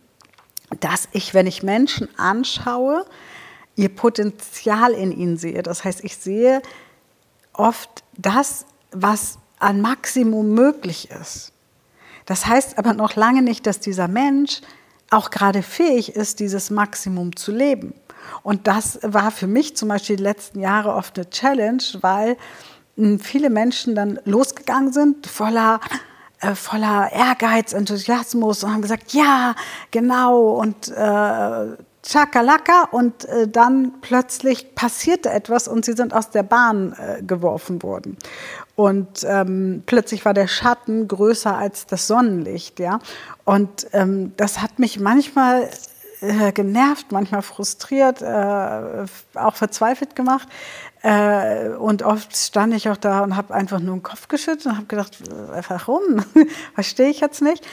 dass 0.80 1.08
ich, 1.12 1.34
wenn 1.34 1.46
ich 1.46 1.62
Menschen 1.62 2.08
anschaue, 2.18 3.04
ihr 3.76 3.88
Potenzial 3.88 4.92
in 4.92 5.12
ihnen 5.12 5.36
sehe. 5.36 5.62
Das 5.62 5.84
heißt, 5.84 6.04
ich 6.04 6.16
sehe 6.16 6.62
oft 7.52 8.04
das, 8.16 8.66
was 8.90 9.38
an 9.58 9.80
Maximum 9.80 10.54
möglich 10.54 11.10
ist. 11.10 11.52
Das 12.26 12.46
heißt 12.46 12.78
aber 12.78 12.92
noch 12.92 13.16
lange 13.16 13.42
nicht, 13.42 13.66
dass 13.66 13.80
dieser 13.80 14.08
Mensch 14.08 14.60
auch 15.10 15.30
gerade 15.30 15.62
fähig 15.62 16.14
ist, 16.14 16.40
dieses 16.40 16.70
Maximum 16.70 17.34
zu 17.36 17.52
leben. 17.52 17.94
Und 18.42 18.66
das 18.66 18.98
war 19.02 19.30
für 19.30 19.46
mich 19.46 19.76
zum 19.76 19.88
Beispiel 19.88 20.16
die 20.16 20.22
letzten 20.22 20.60
Jahre 20.60 20.94
oft 20.94 21.18
eine 21.18 21.30
Challenge, 21.30 21.82
weil 22.00 22.36
hm, 22.96 23.18
viele 23.20 23.48
Menschen 23.48 23.94
dann 23.94 24.20
losgegangen 24.24 24.92
sind, 24.92 25.26
voller 25.26 25.80
äh, 26.40 26.54
voller 26.54 27.10
Ehrgeiz, 27.12 27.72
Enthusiasmus 27.72 28.64
und 28.64 28.72
haben 28.72 28.82
gesagt, 28.82 29.12
ja, 29.12 29.54
genau 29.90 30.50
und 30.52 30.88
äh, 30.88 31.76
Chakalaka 32.06 32.88
und 32.90 33.24
äh, 33.26 33.48
dann 33.48 33.94
plötzlich 34.00 34.74
passierte 34.74 35.30
etwas 35.30 35.68
und 35.68 35.84
sie 35.84 35.92
sind 35.92 36.14
aus 36.14 36.30
der 36.30 36.42
Bahn 36.42 36.94
äh, 36.94 37.22
geworfen 37.22 37.82
worden. 37.82 38.16
Und 38.76 39.26
ähm, 39.26 39.82
plötzlich 39.86 40.24
war 40.24 40.34
der 40.34 40.46
Schatten 40.46 41.08
größer 41.08 41.56
als 41.56 41.86
das 41.86 42.06
Sonnenlicht, 42.06 42.78
ja. 42.78 43.00
Und 43.44 43.88
ähm, 43.92 44.32
das 44.36 44.62
hat 44.62 44.78
mich 44.78 45.00
manchmal 45.00 45.68
äh, 46.20 46.52
genervt, 46.52 47.12
manchmal 47.12 47.42
frustriert, 47.42 48.22
äh, 48.22 49.06
auch 49.34 49.54
verzweifelt 49.54 50.16
gemacht. 50.16 50.48
Äh, 51.02 51.70
und 51.70 52.02
oft 52.02 52.36
stand 52.36 52.74
ich 52.74 52.88
auch 52.88 52.96
da 52.96 53.20
und 53.20 53.36
habe 53.36 53.54
einfach 53.54 53.80
nur 53.80 53.96
den 53.96 54.02
Kopf 54.02 54.28
geschüttelt 54.28 54.66
und 54.66 54.76
habe 54.76 54.86
gedacht, 54.86 55.18
warum? 55.68 56.24
Verstehe 56.74 57.08
ich 57.08 57.20
jetzt 57.20 57.42
nicht. 57.42 57.66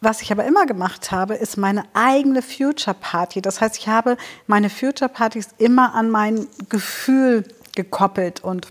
Was 0.00 0.20
ich 0.20 0.30
aber 0.30 0.44
immer 0.44 0.66
gemacht 0.66 1.10
habe, 1.10 1.34
ist 1.34 1.56
meine 1.56 1.84
eigene 1.94 2.42
Future 2.42 2.96
Party. 2.98 3.40
Das 3.40 3.60
heißt, 3.60 3.78
ich 3.78 3.88
habe 3.88 4.16
meine 4.46 4.68
Future 4.68 5.08
Partys 5.08 5.48
immer 5.58 5.94
an 5.94 6.10
mein 6.10 6.46
Gefühl 6.68 7.44
gekoppelt 7.74 8.44
und 8.44 8.68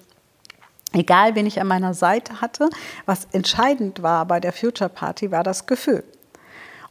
egal 0.94 1.36
wen 1.36 1.46
ich 1.46 1.60
an 1.60 1.68
meiner 1.68 1.94
Seite 1.94 2.42
hatte, 2.42 2.70
was 3.06 3.28
entscheidend 3.32 4.04
war 4.04 4.26
bei 4.26 4.40
der 4.40 4.54
Future 4.54 4.90
Party, 4.90 5.32
war 5.32 5.44
das 5.44 5.66
Gefühl. 5.66 6.04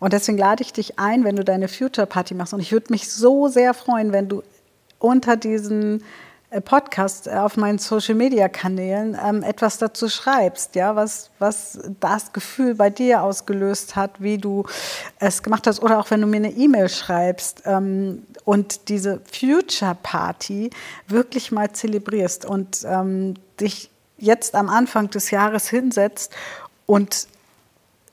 Und 0.01 0.13
deswegen 0.13 0.39
lade 0.39 0.63
ich 0.63 0.73
dich 0.73 0.99
ein, 0.99 1.25
wenn 1.25 1.37
du 1.37 1.45
deine 1.45 1.69
Future 1.69 2.07
Party 2.07 2.35
machst. 2.35 2.55
Und 2.55 2.61
ich 2.61 2.73
würde 2.73 2.87
mich 2.91 3.11
so 3.11 3.49
sehr 3.49 3.75
freuen, 3.75 4.13
wenn 4.13 4.29
du 4.29 4.43
unter 4.99 5.37
diesen 5.37 6.03
äh, 6.55 6.61
Podcast 6.61 7.27
äh, 7.27 7.33
auf 7.33 7.57
meinen 7.57 7.79
Social 7.79 8.15
Media 8.15 8.49
Kanälen 8.49 9.19
ähm, 9.23 9.43
etwas 9.43 9.79
dazu 9.79 10.09
schreibst, 10.09 10.77
ja, 10.77 10.95
was, 10.95 11.31
was 11.39 11.81
das 12.01 12.33
Gefühl 12.33 12.75
bei 12.75 12.91
dir 12.91 13.23
ausgelöst 13.23 13.97
hat, 13.97 14.23
wie 14.23 14.39
du 14.39 14.65
es 15.19 15.43
gemacht 15.43 15.67
hast, 15.67 15.83
oder 15.83 15.99
auch 15.99 16.11
wenn 16.11 16.21
du 16.21 16.27
mir 16.27 16.37
eine 16.37 16.53
E-Mail 16.53 16.89
schreibst 16.89 17.63
ähm, 17.67 18.25
und 18.45 18.89
diese 18.89 19.21
Future 19.31 19.97
Party 20.03 20.71
wirklich 21.09 21.51
mal 21.51 21.73
zelebrierst 21.73 22.45
und 22.45 22.87
ähm, 22.87 23.35
dich 23.61 23.91
jetzt 24.19 24.55
am 24.55 24.69
Anfang 24.69 25.11
des 25.11 25.31
Jahres 25.33 25.69
hinsetzt 25.69 26.33
und 26.87 27.27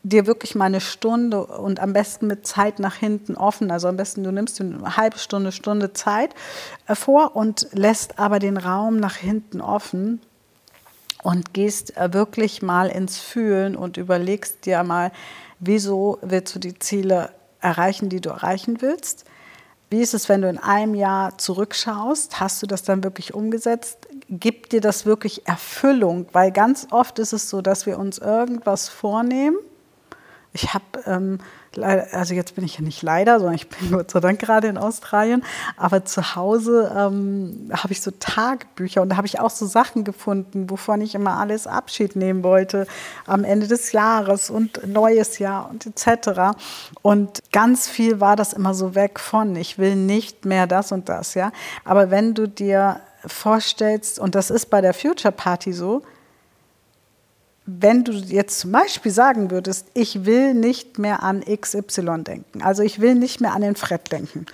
dir 0.04 0.26
wirklich 0.26 0.56
mal 0.56 0.66
eine 0.66 0.82
Stunde 0.82 1.46
und 1.46 1.80
am 1.80 1.94
besten 1.94 2.28
mit 2.28 2.48
Zeit 2.48 2.80
nach 2.80 2.96
hinten 2.96 3.36
offen, 3.36 3.70
also 3.72 3.88
am 3.88 3.98
besten 3.98 4.24
du 4.24 4.32
nimmst 4.32 4.60
eine 4.60 4.98
halbe 4.98 5.20
Stunde, 5.20 5.52
Stunde 5.52 5.94
Zeit 5.94 6.34
äh, 6.88 6.96
vor 6.96 7.36
und 7.36 7.68
lässt 7.74 8.20
aber 8.20 8.40
den 8.40 8.58
Raum 8.58 8.98
nach 8.98 9.16
hinten 9.16 9.62
offen 9.62 10.22
und 11.24 11.54
gehst 11.54 11.98
äh, 11.98 12.14
wirklich 12.14 12.62
mal 12.62 12.90
ins 12.90 13.20
Fühlen 13.20 13.76
und 13.76 13.98
überlegst 13.98 14.66
dir 14.66 14.84
mal, 14.84 15.12
wieso 15.60 16.18
willst 16.22 16.56
du 16.56 16.60
die 16.60 16.80
Ziele 16.80 17.30
erreichen, 17.62 18.10
die 18.10 18.22
du 18.22 18.30
erreichen 18.30 18.82
willst. 18.82 19.26
Wie 19.90 20.02
ist 20.02 20.14
es, 20.14 20.30
wenn 20.30 20.42
du 20.42 20.50
in 20.50 20.58
einem 20.58 20.96
Jahr 20.96 21.38
zurückschaust? 21.38 22.40
Hast 22.40 22.62
du 22.64 22.66
das 22.66 22.84
dann 22.84 23.04
wirklich 23.04 23.34
umgesetzt? 23.34 24.08
Gibt 24.30 24.72
dir 24.72 24.82
das 24.82 25.06
wirklich 25.06 25.48
Erfüllung? 25.48 26.28
Weil 26.32 26.52
ganz 26.52 26.88
oft 26.92 27.20
ist 27.20 27.34
es 27.34 27.50
so, 27.50 27.62
dass 27.62 27.86
wir 27.86 28.00
uns 28.00 28.18
irgendwas 28.18 28.90
vornehmen 28.90 29.58
Ich 30.54 30.74
habe, 30.74 30.84
ähm, 31.06 31.40
also 32.12 32.34
jetzt 32.34 32.56
bin 32.56 32.66
ich 32.66 32.76
ja 32.76 32.82
nicht 32.82 33.02
leider, 33.02 33.40
sondern 33.40 33.56
ich 33.56 33.70
bin 33.70 33.92
Gott 33.92 34.12
sei 34.12 34.20
Dank 34.20 34.40
gerade 34.40 34.68
in 34.68 34.78
Australien, 34.78 35.44
aber 35.78 36.04
zu 36.04 36.36
Hause 36.36 36.92
ähm, 36.96 37.72
habe 37.72 37.94
ich 37.94 38.02
so 38.02 38.12
Tagebücher 38.12 39.02
und 39.02 39.10
da 39.10 39.18
habe 39.18 39.28
ich 39.28 39.40
auch 39.40 39.50
so 39.50 39.66
Sachen 39.66 40.04
gefunden, 40.04 40.70
wovon 40.70 41.00
ich 41.00 41.16
immer 41.16 41.38
alles 41.38 41.68
Abschied 41.68 42.18
nehmen 42.18 42.44
wollte 42.44 42.86
am 43.26 43.46
Ende 43.46 43.68
des 43.68 43.94
Jahres 43.94 44.50
und 44.50 44.86
neues 44.86 45.40
Jahr 45.40 45.70
und 45.70 45.86
etc. 45.86 46.58
Und 47.02 47.42
ganz 47.54 47.88
viel 47.88 48.20
war 48.20 48.36
das 48.36 48.52
immer 48.52 48.74
so 48.74 48.94
weg 48.94 49.20
von, 49.20 49.56
ich 49.56 49.78
will 49.78 49.96
nicht 49.96 50.44
mehr 50.44 50.68
das 50.68 50.92
und 50.92 51.08
das, 51.08 51.34
ja. 51.34 51.54
Aber 51.86 52.12
wenn 52.12 52.34
du 52.34 52.48
dir 52.48 53.00
vorstellst, 53.26 54.20
und 54.20 54.36
das 54.36 54.50
ist 54.50 54.70
bei 54.70 54.82
der 54.82 54.94
Future 54.94 55.32
Party 55.32 55.72
so, 55.72 56.02
wenn 57.66 58.04
du 58.04 58.12
jetzt 58.12 58.60
zum 58.60 58.72
Beispiel 58.72 59.12
sagen 59.12 59.52
würdest, 59.52 59.88
ich 59.94 60.26
will 60.26 60.54
nicht 60.54 60.98
mehr 60.98 61.24
an 61.24 61.42
XY 61.42 62.24
denken, 62.24 62.62
also 62.62 62.84
ich 62.84 63.00
will 63.00 63.16
nicht 63.16 63.42
mehr 63.42 63.54
an 63.54 63.62
den 63.62 63.76
Fred 63.76 64.12
denken. 64.12 64.46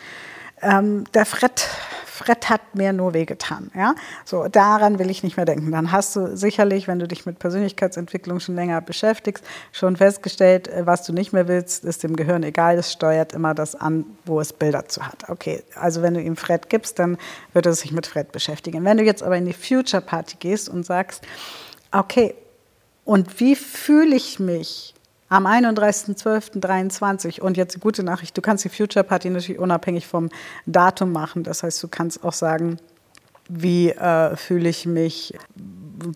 Ähm, 0.62 1.06
der 1.14 1.26
Fred, 1.26 1.68
Fred 2.06 2.50
hat 2.50 2.74
mir 2.74 2.94
nur 2.94 3.14
wehgetan. 3.14 3.70
Ja? 3.76 3.94
So, 4.26 4.48
daran 4.48 4.98
will 4.98 5.12
ich 5.12 5.22
nicht 5.22 5.38
mehr 5.38 5.46
denken. 5.46 5.72
Dann 5.72 5.92
hast 5.92 6.16
du 6.16 6.36
sicherlich, 6.36 6.88
wenn 6.88 6.98
du 6.98 7.08
dich 7.08 7.28
mit 7.28 7.38
Persönlichkeitsentwicklung 7.38 8.40
schon 8.40 8.56
länger 8.56 8.82
beschäftigst, 8.82 9.44
schon 9.72 9.98
festgestellt, 9.98 10.68
äh, 10.68 10.88
was 10.88 11.04
du 11.04 11.14
nicht 11.14 11.32
mehr 11.32 11.48
willst, 11.48 11.86
ist 11.86 12.04
dem 12.04 12.16
Gehirn 12.16 12.42
egal. 12.42 12.78
Es 12.80 12.92
steuert 12.92 13.34
immer 13.34 13.54
das 13.54 13.76
an, 13.76 14.06
wo 14.26 14.42
es 14.42 14.52
Bilder 14.52 14.90
zu 14.90 15.06
hat. 15.06 15.30
Okay, 15.30 15.64
also 15.76 16.02
wenn 16.02 16.16
du 16.16 16.22
ihm 16.22 16.36
Fred 16.36 16.70
gibst, 16.70 16.98
dann 16.98 17.18
wird 17.54 17.68
er 17.68 17.74
sich 17.74 17.92
mit 17.92 18.08
Fred 18.08 18.32
beschäftigen. 18.32 18.84
Wenn 18.84 18.98
du 18.98 19.04
jetzt 19.04 19.22
aber 19.22 19.38
in 19.38 19.46
die 19.46 19.54
Future 19.54 20.02
Party 20.02 20.38
gehst 20.40 20.70
und 20.70 20.86
sagst, 20.86 21.24
okay, 21.92 22.34
und 23.08 23.40
wie 23.40 23.56
fühle 23.56 24.16
ich 24.18 24.38
mich 24.38 24.94
am 25.30 25.48
31.12.23? 25.48 27.40
Und 27.40 27.56
jetzt 27.56 27.80
gute 27.80 28.04
Nachricht, 28.04 28.38
du 28.38 28.42
kannst 28.42 28.66
die 28.66 28.70
Future 28.70 29.06
Party 29.06 29.30
natürlich 29.30 29.60
unabhängig 29.60 30.06
vom 30.06 30.28
Datum 30.66 31.14
machen. 31.14 31.44
Das 31.44 31.64
heißt, 31.64 31.82
du 31.82 31.88
kannst 31.88 32.26
auch 32.26 32.34
sagen, 32.34 32.80
wie 33.48 33.92
äh, 33.92 34.36
fühle 34.36 34.68
ich 34.68 34.86
mich 34.86 35.34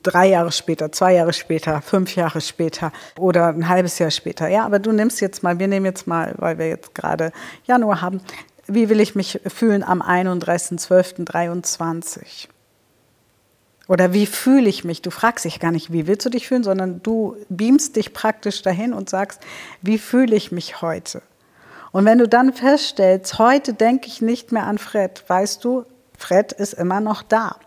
drei 0.03 0.27
Jahre 0.27 0.51
später, 0.51 0.91
zwei 0.91 1.13
Jahre 1.13 1.31
später, 1.31 1.81
fünf 1.81 2.17
Jahre 2.17 2.41
später 2.41 2.91
oder 3.17 3.47
ein 3.47 3.69
halbes 3.69 3.97
Jahr 3.97 4.11
später. 4.11 4.49
Ja, 4.49 4.65
aber 4.65 4.79
du 4.79 4.91
nimmst 4.91 5.21
jetzt 5.21 5.43
mal, 5.43 5.59
wir 5.59 5.69
nehmen 5.69 5.85
jetzt 5.85 6.07
mal, 6.07 6.35
weil 6.39 6.57
wir 6.57 6.67
jetzt 6.67 6.93
gerade 6.93 7.31
Januar 7.63 8.01
haben, 8.01 8.19
wie 8.67 8.89
will 8.89 8.99
ich 8.99 9.15
mich 9.15 9.39
fühlen 9.47 9.81
am 9.81 10.01
31.12.23? 10.01 12.49
Oder 13.91 14.13
wie 14.13 14.25
fühle 14.25 14.69
ich 14.69 14.85
mich? 14.85 15.01
Du 15.01 15.11
fragst 15.11 15.43
dich 15.43 15.59
gar 15.59 15.73
nicht, 15.73 15.91
wie 15.91 16.07
willst 16.07 16.25
du 16.25 16.29
dich 16.29 16.47
fühlen, 16.47 16.63
sondern 16.63 17.03
du 17.03 17.35
beamst 17.49 17.97
dich 17.97 18.13
praktisch 18.13 18.61
dahin 18.61 18.93
und 18.93 19.09
sagst, 19.09 19.41
wie 19.81 19.97
fühle 19.97 20.33
ich 20.33 20.49
mich 20.49 20.81
heute? 20.81 21.21
Und 21.91 22.05
wenn 22.05 22.17
du 22.17 22.25
dann 22.25 22.53
feststellst, 22.53 23.37
heute 23.37 23.73
denke 23.73 24.07
ich 24.07 24.21
nicht 24.21 24.53
mehr 24.53 24.65
an 24.65 24.77
Fred, 24.77 25.25
weißt 25.27 25.61
du, 25.65 25.83
Fred 26.17 26.53
ist 26.53 26.71
immer 26.71 27.01
noch 27.01 27.21
da 27.21 27.57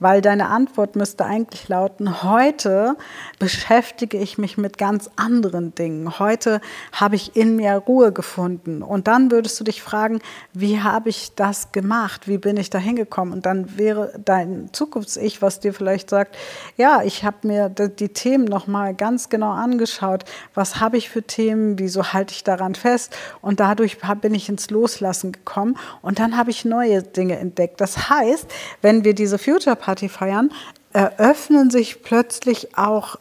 weil 0.00 0.22
deine 0.22 0.48
Antwort 0.48 0.96
müsste 0.96 1.26
eigentlich 1.26 1.68
lauten, 1.68 2.22
heute 2.22 2.96
beschäftige 3.38 4.16
ich 4.16 4.38
mich 4.38 4.58
mit 4.58 4.78
ganz 4.78 5.10
anderen 5.16 5.74
Dingen. 5.74 6.18
Heute 6.18 6.60
habe 6.92 7.16
ich 7.16 7.36
in 7.36 7.56
mir 7.56 7.74
Ruhe 7.74 8.10
gefunden. 8.10 8.82
Und 8.82 9.06
dann 9.06 9.30
würdest 9.30 9.60
du 9.60 9.64
dich 9.64 9.82
fragen, 9.82 10.20
wie 10.54 10.80
habe 10.80 11.10
ich 11.10 11.34
das 11.36 11.72
gemacht? 11.72 12.26
Wie 12.26 12.38
bin 12.38 12.56
ich 12.56 12.70
da 12.70 12.78
hingekommen? 12.78 13.34
Und 13.34 13.46
dann 13.46 13.76
wäre 13.78 14.12
dein 14.24 14.70
Zukunfts-Ich, 14.72 15.42
was 15.42 15.60
dir 15.60 15.74
vielleicht 15.74 16.10
sagt, 16.10 16.36
ja, 16.76 17.02
ich 17.04 17.24
habe 17.24 17.46
mir 17.46 17.68
die 17.68 18.08
Themen 18.08 18.46
nochmal 18.46 18.94
ganz 18.94 19.28
genau 19.28 19.52
angeschaut. 19.52 20.24
Was 20.54 20.80
habe 20.80 20.96
ich 20.96 21.10
für 21.10 21.22
Themen? 21.22 21.78
Wieso 21.78 22.12
halte 22.12 22.32
ich 22.32 22.42
daran 22.42 22.74
fest? 22.74 23.14
Und 23.42 23.60
dadurch 23.60 23.98
bin 24.22 24.34
ich 24.34 24.48
ins 24.48 24.70
Loslassen 24.70 25.32
gekommen. 25.32 25.76
Und 26.00 26.18
dann 26.18 26.38
habe 26.38 26.50
ich 26.50 26.64
neue 26.64 27.02
Dinge 27.02 27.38
entdeckt. 27.38 27.80
Das 27.82 28.08
heißt, 28.08 28.46
wenn 28.80 29.04
wir 29.04 29.14
diese 29.14 29.38
Future 29.38 29.76
Party 29.90 30.08
feiern, 30.08 30.52
eröffnen 30.92 31.68
sich 31.68 32.04
plötzlich 32.04 32.78
auch 32.78 33.16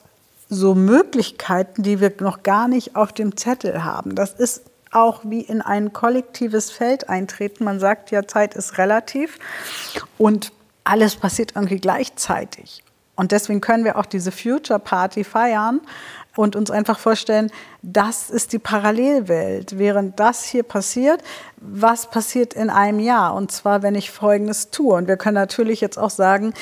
so 0.50 0.76
Möglichkeiten, 0.76 1.82
die 1.82 2.00
wir 2.00 2.14
noch 2.20 2.44
gar 2.44 2.68
nicht 2.68 2.96
auf 2.96 3.12
dem 3.12 3.36
Zettel 3.38 3.84
haben. 3.84 4.14
Das 4.14 4.34
ist 4.34 4.62
auch 4.92 5.22
wie 5.24 5.42
in 5.42 5.64
ein 5.64 5.94
kollektives 5.94 6.70
Feld 6.70 7.10
eintreten. 7.10 7.64
Man 7.64 7.80
sagt 7.80 8.12
ja, 8.12 8.28
Zeit 8.28 8.54
ist 8.54 8.78
relativ 8.78 9.40
und 10.20 10.52
alles 10.84 11.16
passiert 11.16 11.54
irgendwie 11.56 11.80
gleichzeitig. 11.80 12.84
Und 13.16 13.32
deswegen 13.32 13.62
können 13.62 13.84
wir 13.84 13.98
auch 13.98 14.06
diese 14.06 14.32
Future 14.32 14.80
Party 14.80 15.24
feiern 15.24 15.82
und 16.36 16.56
uns 16.56 16.72
einfach 16.72 17.00
vorstellen, 17.00 17.52
das 17.82 18.30
ist 18.30 18.54
die 18.54 18.60
Parallelwelt. 18.60 19.78
Während 19.78 20.20
das 20.20 20.46
hier 20.46 20.64
passiert, 20.64 21.22
was 21.58 22.10
passiert 22.10 22.54
in 22.54 22.70
einem 22.70 23.00
Jahr? 23.00 23.36
Und 23.36 23.52
zwar, 23.52 23.82
wenn 23.82 23.96
ich 23.96 24.12
Folgendes 24.12 24.70
tue. 24.70 24.96
Und 24.96 25.08
wir 25.08 25.18
können 25.18 25.36
natürlich 25.36 25.82
jetzt 25.82 25.98
auch 25.98 26.10
sagen, 26.10 26.54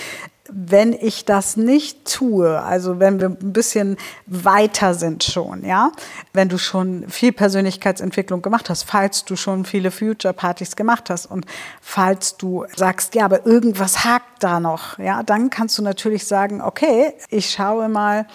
wenn 0.50 0.94
ich 0.94 1.26
das 1.26 1.58
nicht 1.58 2.06
tue, 2.06 2.62
also 2.62 3.00
wenn 3.00 3.20
wir 3.20 3.28
ein 3.28 3.54
bisschen 3.54 3.98
weiter 4.26 4.94
sind 4.94 5.24
schon, 5.24 5.66
ja, 5.66 5.92
wenn 6.34 6.50
du 6.50 6.58
schon 6.58 7.08
viel 7.10 7.32
Persönlichkeitsentwicklung 7.32 8.42
gemacht 8.42 8.70
hast, 8.70 8.84
falls 8.84 9.26
du 9.26 9.36
schon 9.36 9.66
viele 9.66 9.92
Future 9.92 10.34
Partys 10.34 10.76
gemacht 10.76 11.10
hast 11.10 11.26
und 11.26 11.46
falls 11.82 12.38
du 12.38 12.66
sagst, 12.76 13.16
ja, 13.16 13.26
aber 13.26 13.46
irgendwas 13.46 14.06
hakt 14.06 14.42
da 14.44 14.60
noch, 14.60 14.98
ja, 15.00 15.24
dann 15.24 15.50
kannst 15.50 15.78
du 15.78 15.84
natürlich 15.84 16.26
sagen, 16.26 16.62
okay, 16.62 17.14
ich 17.30 17.50
schaue 17.50 17.90
mal, 17.90 18.26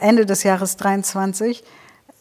Ende 0.00 0.26
des 0.26 0.42
Jahres 0.42 0.76
23 0.76 1.64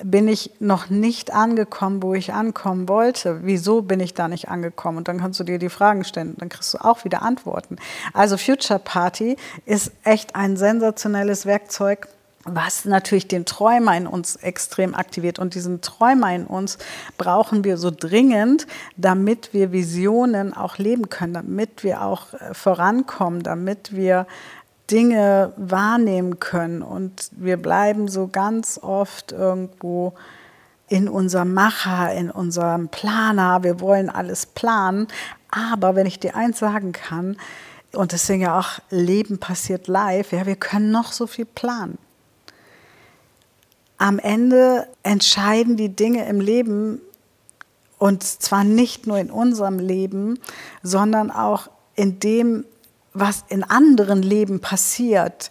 bin 0.04 0.28
ich 0.28 0.52
noch 0.60 0.90
nicht 0.90 1.34
angekommen, 1.34 2.02
wo 2.02 2.14
ich 2.14 2.34
ankommen 2.34 2.88
wollte. 2.88 3.42
Wieso 3.44 3.82
bin 3.82 4.00
ich 4.00 4.14
da 4.14 4.28
nicht 4.28 4.48
angekommen? 4.48 4.98
Und 4.98 5.08
dann 5.08 5.20
kannst 5.20 5.40
du 5.40 5.44
dir 5.44 5.60
die 5.60 5.70
Fragen 5.70 6.06
stellen. 6.06 6.36
Dann 6.38 6.50
kriegst 6.50 6.74
du 6.74 6.78
auch 6.78 7.04
wieder 7.04 7.22
Antworten. 7.22 7.78
Also 8.14 8.38
Future 8.38 8.80
Party 8.80 9.36
ist 9.66 9.92
echt 10.04 10.36
ein 10.36 10.56
sensationelles 10.56 11.46
Werkzeug, 11.46 12.08
was 12.46 12.86
natürlich 12.86 13.28
den 13.28 13.46
Träumer 13.46 13.96
in 13.98 14.08
uns 14.08 14.38
extrem 14.38 14.96
aktiviert. 14.96 15.38
Und 15.38 15.54
diesen 15.54 15.82
Träumer 15.82 16.34
in 16.34 16.46
uns 16.46 16.78
brauchen 17.18 17.66
wir 17.66 17.78
so 17.78 17.92
dringend, 17.92 18.68
damit 18.96 19.54
wir 19.54 19.74
Visionen 19.74 20.54
auch 20.54 20.78
leben 20.78 21.10
können, 21.10 21.34
damit 21.34 21.84
wir 21.84 22.02
auch 22.02 22.34
äh, 22.34 22.54
vorankommen, 22.54 23.44
damit 23.44 23.94
wir 23.94 24.26
Dinge 24.92 25.54
wahrnehmen 25.58 26.40
können. 26.40 26.82
Und 26.82 27.30
wir 27.32 27.58
bleiben 27.58 28.08
so 28.08 28.28
ganz 28.28 28.80
oft 28.82 29.32
irgendwo 29.32 30.14
in 30.88 31.08
unserem 31.08 31.54
Macher, 31.54 32.14
in 32.14 32.32
unserem 32.32 32.90
Planer. 32.90 33.64
Wir 33.64 33.80
wollen 33.80 34.10
alles 34.10 34.46
planen. 34.46 35.08
Aber 35.52 35.96
wenn 35.96 36.06
ich 36.06 36.20
dir 36.20 36.36
eins 36.36 36.60
sagen 36.60 36.92
kann, 36.92 37.38
und 37.94 38.12
deswegen 38.12 38.42
ja 38.42 38.60
auch 38.60 38.80
Leben 38.90 39.40
passiert 39.40 39.88
live, 39.88 40.32
ja, 40.32 40.46
wir 40.46 40.56
können 40.56 40.92
noch 40.92 41.12
so 41.12 41.26
viel 41.28 41.46
planen. 41.46 41.98
Am 43.98 44.20
Ende 44.20 44.88
entscheiden 45.04 45.76
die 45.76 45.90
Dinge 45.90 46.28
im 46.28 46.40
Leben, 46.40 47.02
und 47.98 48.24
zwar 48.24 48.64
nicht 48.64 49.08
nur 49.08 49.18
in 49.18 49.30
unserem 49.30 49.80
Leben, 49.80 50.40
sondern 50.84 51.32
auch 51.32 51.70
in 51.96 52.20
dem, 52.20 52.64
was 53.14 53.44
in 53.50 53.64
anderen 53.64 54.22
Leben 54.22 54.60
passiert, 54.60 55.50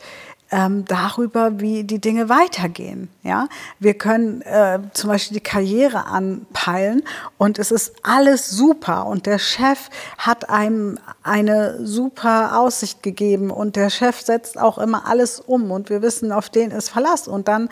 ähm, 0.51 0.85
darüber, 0.87 1.61
wie 1.61 1.85
die 1.85 2.01
Dinge 2.01 2.29
weitergehen. 2.29 3.11
Ja? 3.23 3.49
Wir 3.79 3.95
können 3.95 4.41
äh, 4.43 4.79
zum 4.93 5.11
Beispiel 5.11 5.37
die 5.37 5.43
Karriere 5.43 6.07
anpeilen 6.07 7.03
und 7.37 7.59
es 7.59 7.71
ist 7.71 7.97
alles 8.03 8.51
super 8.51 9.07
und 9.07 9.27
der 9.27 9.39
Chef 9.39 9.91
hat 10.17 10.49
einem 10.49 10.99
eine 11.23 11.85
super 11.85 12.59
Aussicht 12.59 13.03
gegeben 13.03 13.51
und 13.51 13.77
der 13.77 13.91
Chef 13.91 14.21
setzt 14.21 14.59
auch 14.59 14.79
immer 14.79 15.07
alles 15.07 15.41
um 15.41 15.71
und 15.71 15.91
wir 15.91 16.03
wissen, 16.03 16.33
auf 16.33 16.49
den 16.49 16.71
ist 16.71 16.89
Verlass 16.89 17.29
und 17.29 17.49
dann, 17.49 17.69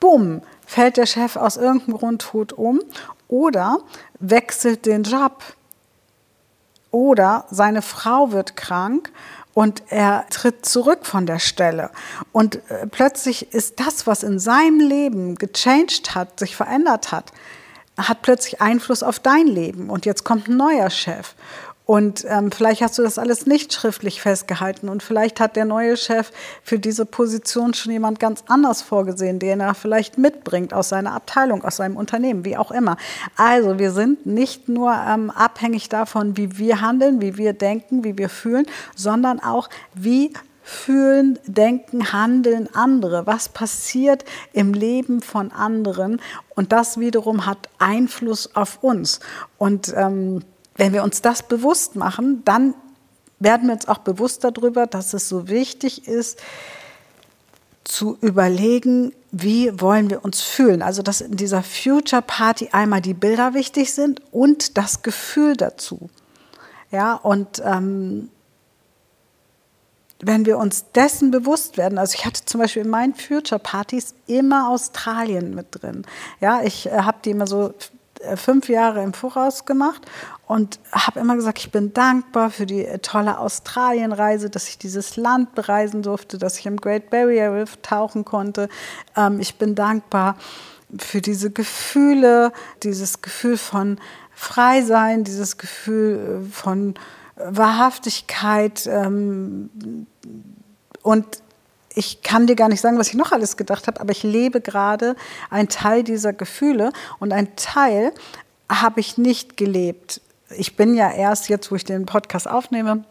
bumm, 0.00 0.42
fällt 0.66 0.96
der 0.96 1.06
Chef 1.06 1.36
aus 1.36 1.56
irgendeinem 1.56 1.96
Grund 1.96 2.22
tot 2.22 2.52
um 2.52 2.80
oder 3.28 3.78
wechselt 4.18 4.86
den 4.86 5.04
Job 5.04 5.42
oder 6.90 7.44
seine 7.50 7.82
Frau 7.82 8.32
wird 8.32 8.56
krank 8.56 9.10
und 9.54 9.82
er 9.88 10.26
tritt 10.30 10.64
zurück 10.64 11.06
von 11.06 11.26
der 11.26 11.38
Stelle. 11.38 11.90
Und 12.32 12.56
äh, 12.70 12.86
plötzlich 12.86 13.52
ist 13.52 13.80
das, 13.80 14.06
was 14.06 14.22
in 14.22 14.38
seinem 14.38 14.80
Leben 14.80 15.34
gechanged 15.36 16.14
hat, 16.14 16.38
sich 16.38 16.56
verändert 16.56 17.12
hat, 17.12 17.32
hat 17.96 18.22
plötzlich 18.22 18.60
Einfluss 18.60 19.02
auf 19.02 19.18
dein 19.18 19.46
Leben. 19.46 19.90
Und 19.90 20.06
jetzt 20.06 20.24
kommt 20.24 20.48
ein 20.48 20.56
neuer 20.56 20.90
Chef. 20.90 21.34
Und 21.90 22.24
ähm, 22.28 22.52
vielleicht 22.52 22.82
hast 22.82 22.98
du 22.98 23.02
das 23.02 23.18
alles 23.18 23.46
nicht 23.46 23.72
schriftlich 23.72 24.20
festgehalten 24.22 24.88
und 24.88 25.02
vielleicht 25.02 25.40
hat 25.40 25.56
der 25.56 25.64
neue 25.64 25.96
Chef 25.96 26.30
für 26.62 26.78
diese 26.78 27.04
Position 27.04 27.74
schon 27.74 27.90
jemand 27.90 28.20
ganz 28.20 28.44
anders 28.46 28.80
vorgesehen, 28.80 29.40
den 29.40 29.58
er 29.58 29.74
vielleicht 29.74 30.16
mitbringt 30.16 30.72
aus 30.72 30.90
seiner 30.90 31.12
Abteilung, 31.14 31.64
aus 31.64 31.78
seinem 31.78 31.96
Unternehmen, 31.96 32.44
wie 32.44 32.56
auch 32.56 32.70
immer. 32.70 32.96
Also 33.36 33.80
wir 33.80 33.90
sind 33.90 34.24
nicht 34.24 34.68
nur 34.68 34.92
ähm, 34.92 35.30
abhängig 35.30 35.88
davon, 35.88 36.36
wie 36.36 36.58
wir 36.58 36.80
handeln, 36.80 37.20
wie 37.20 37.36
wir 37.36 37.54
denken, 37.54 38.04
wie 38.04 38.16
wir 38.16 38.28
fühlen, 38.28 38.66
sondern 38.94 39.40
auch, 39.40 39.68
wie 39.92 40.32
fühlen, 40.62 41.40
denken, 41.46 42.12
handeln 42.12 42.68
andere? 42.72 43.26
Was 43.26 43.48
passiert 43.48 44.24
im 44.52 44.74
Leben 44.74 45.22
von 45.22 45.50
anderen? 45.50 46.20
Und 46.54 46.70
das 46.70 47.00
wiederum 47.00 47.46
hat 47.46 47.68
Einfluss 47.80 48.54
auf 48.54 48.78
uns. 48.80 49.18
Und 49.58 49.92
ähm, 49.96 50.44
wenn 50.80 50.94
wir 50.94 51.04
uns 51.04 51.20
das 51.20 51.42
bewusst 51.42 51.94
machen, 51.94 52.42
dann 52.46 52.74
werden 53.38 53.68
wir 53.68 53.74
uns 53.74 53.86
auch 53.86 53.98
bewusst 53.98 54.44
darüber, 54.44 54.86
dass 54.86 55.12
es 55.12 55.28
so 55.28 55.46
wichtig 55.46 56.08
ist, 56.08 56.40
zu 57.84 58.16
überlegen, 58.22 59.12
wie 59.30 59.78
wollen 59.78 60.08
wir 60.08 60.24
uns 60.24 60.40
fühlen. 60.40 60.80
Also, 60.80 61.02
dass 61.02 61.20
in 61.20 61.36
dieser 61.36 61.62
Future 61.62 62.22
Party 62.22 62.70
einmal 62.72 63.02
die 63.02 63.12
Bilder 63.12 63.52
wichtig 63.52 63.92
sind 63.92 64.22
und 64.32 64.78
das 64.78 65.02
Gefühl 65.02 65.54
dazu. 65.54 66.08
Ja, 66.90 67.14
und 67.14 67.62
ähm, 67.62 68.30
wenn 70.22 70.46
wir 70.46 70.56
uns 70.56 70.86
dessen 70.92 71.30
bewusst 71.30 71.76
werden, 71.76 71.98
also 71.98 72.14
ich 72.14 72.24
hatte 72.24 72.44
zum 72.46 72.60
Beispiel 72.60 72.84
in 72.84 72.90
meinen 72.90 73.14
Future 73.14 73.58
Partys 73.58 74.14
immer 74.26 74.70
Australien 74.70 75.54
mit 75.54 75.66
drin. 75.70 76.06
Ja, 76.40 76.62
ich 76.62 76.86
äh, 76.86 77.00
habe 77.00 77.18
die 77.22 77.30
immer 77.30 77.46
so 77.46 77.74
äh, 78.20 78.36
fünf 78.36 78.68
Jahre 78.68 79.02
im 79.02 79.14
Voraus 79.14 79.64
gemacht 79.64 80.02
und 80.50 80.80
habe 80.90 81.20
immer 81.20 81.36
gesagt, 81.36 81.60
ich 81.60 81.70
bin 81.70 81.94
dankbar 81.94 82.50
für 82.50 82.66
die 82.66 82.84
äh, 82.84 82.98
tolle 82.98 83.38
Australienreise, 83.38 84.50
dass 84.50 84.68
ich 84.68 84.78
dieses 84.78 85.16
Land 85.16 85.54
bereisen 85.54 86.02
durfte, 86.02 86.38
dass 86.38 86.58
ich 86.58 86.66
im 86.66 86.76
Great 86.76 87.08
Barrier 87.08 87.52
Reef 87.52 87.76
tauchen 87.82 88.24
konnte. 88.24 88.68
Ähm, 89.16 89.38
ich 89.38 89.58
bin 89.58 89.76
dankbar 89.76 90.36
für 90.98 91.20
diese 91.20 91.52
Gefühle, 91.52 92.52
dieses 92.82 93.22
Gefühl 93.22 93.58
von 93.58 93.98
Freisein, 94.34 95.22
dieses 95.22 95.56
Gefühl 95.56 96.44
von 96.50 96.94
Wahrhaftigkeit 97.36 98.88
ähm, 98.88 99.70
und 101.02 101.26
ich 101.94 102.22
kann 102.24 102.48
dir 102.48 102.56
gar 102.56 102.68
nicht 102.68 102.80
sagen, 102.80 102.98
was 102.98 103.06
ich 103.06 103.14
noch 103.14 103.30
alles 103.30 103.56
gedacht 103.56 103.86
habe, 103.86 104.00
aber 104.00 104.10
ich 104.10 104.24
lebe 104.24 104.60
gerade 104.60 105.14
einen 105.48 105.68
Teil 105.68 106.02
dieser 106.02 106.32
Gefühle 106.32 106.92
und 107.20 107.32
ein 107.32 107.54
Teil 107.54 108.12
habe 108.68 108.98
ich 108.98 109.16
nicht 109.16 109.56
gelebt. 109.56 110.20
Ich 110.56 110.76
bin 110.76 110.94
ja 110.94 111.10
erst 111.10 111.48
jetzt, 111.48 111.70
wo 111.70 111.76
ich 111.76 111.84
den 111.84 112.06
Podcast 112.06 112.48
aufnehme, 112.48 113.04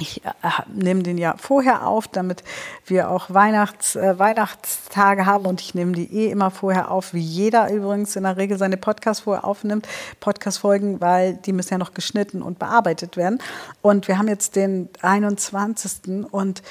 ich 0.00 0.24
äh, 0.24 0.30
nehme 0.72 1.02
den 1.02 1.18
ja 1.18 1.34
vorher 1.36 1.86
auf, 1.86 2.08
damit 2.08 2.42
wir 2.86 3.10
auch 3.10 3.30
Weihnachts, 3.30 3.96
äh, 3.96 4.18
Weihnachtstage 4.18 5.26
haben 5.26 5.46
und 5.46 5.60
ich 5.60 5.74
nehme 5.74 5.92
die 5.92 6.12
eh 6.14 6.30
immer 6.30 6.50
vorher 6.50 6.90
auf, 6.90 7.12
wie 7.12 7.20
jeder 7.20 7.70
übrigens 7.70 8.16
in 8.16 8.22
der 8.22 8.36
Regel 8.36 8.56
seine 8.56 8.76
Podcasts 8.76 9.24
vorher 9.24 9.44
aufnimmt, 9.44 9.86
Podcast-Folgen, 10.20 11.00
weil 11.00 11.34
die 11.34 11.52
müssen 11.52 11.74
ja 11.74 11.78
noch 11.78 11.94
geschnitten 11.94 12.40
und 12.42 12.58
bearbeitet 12.58 13.16
werden. 13.16 13.40
Und 13.82 14.08
wir 14.08 14.18
haben 14.18 14.28
jetzt 14.28 14.56
den 14.56 14.88
21. 15.02 16.26
und 16.30 16.62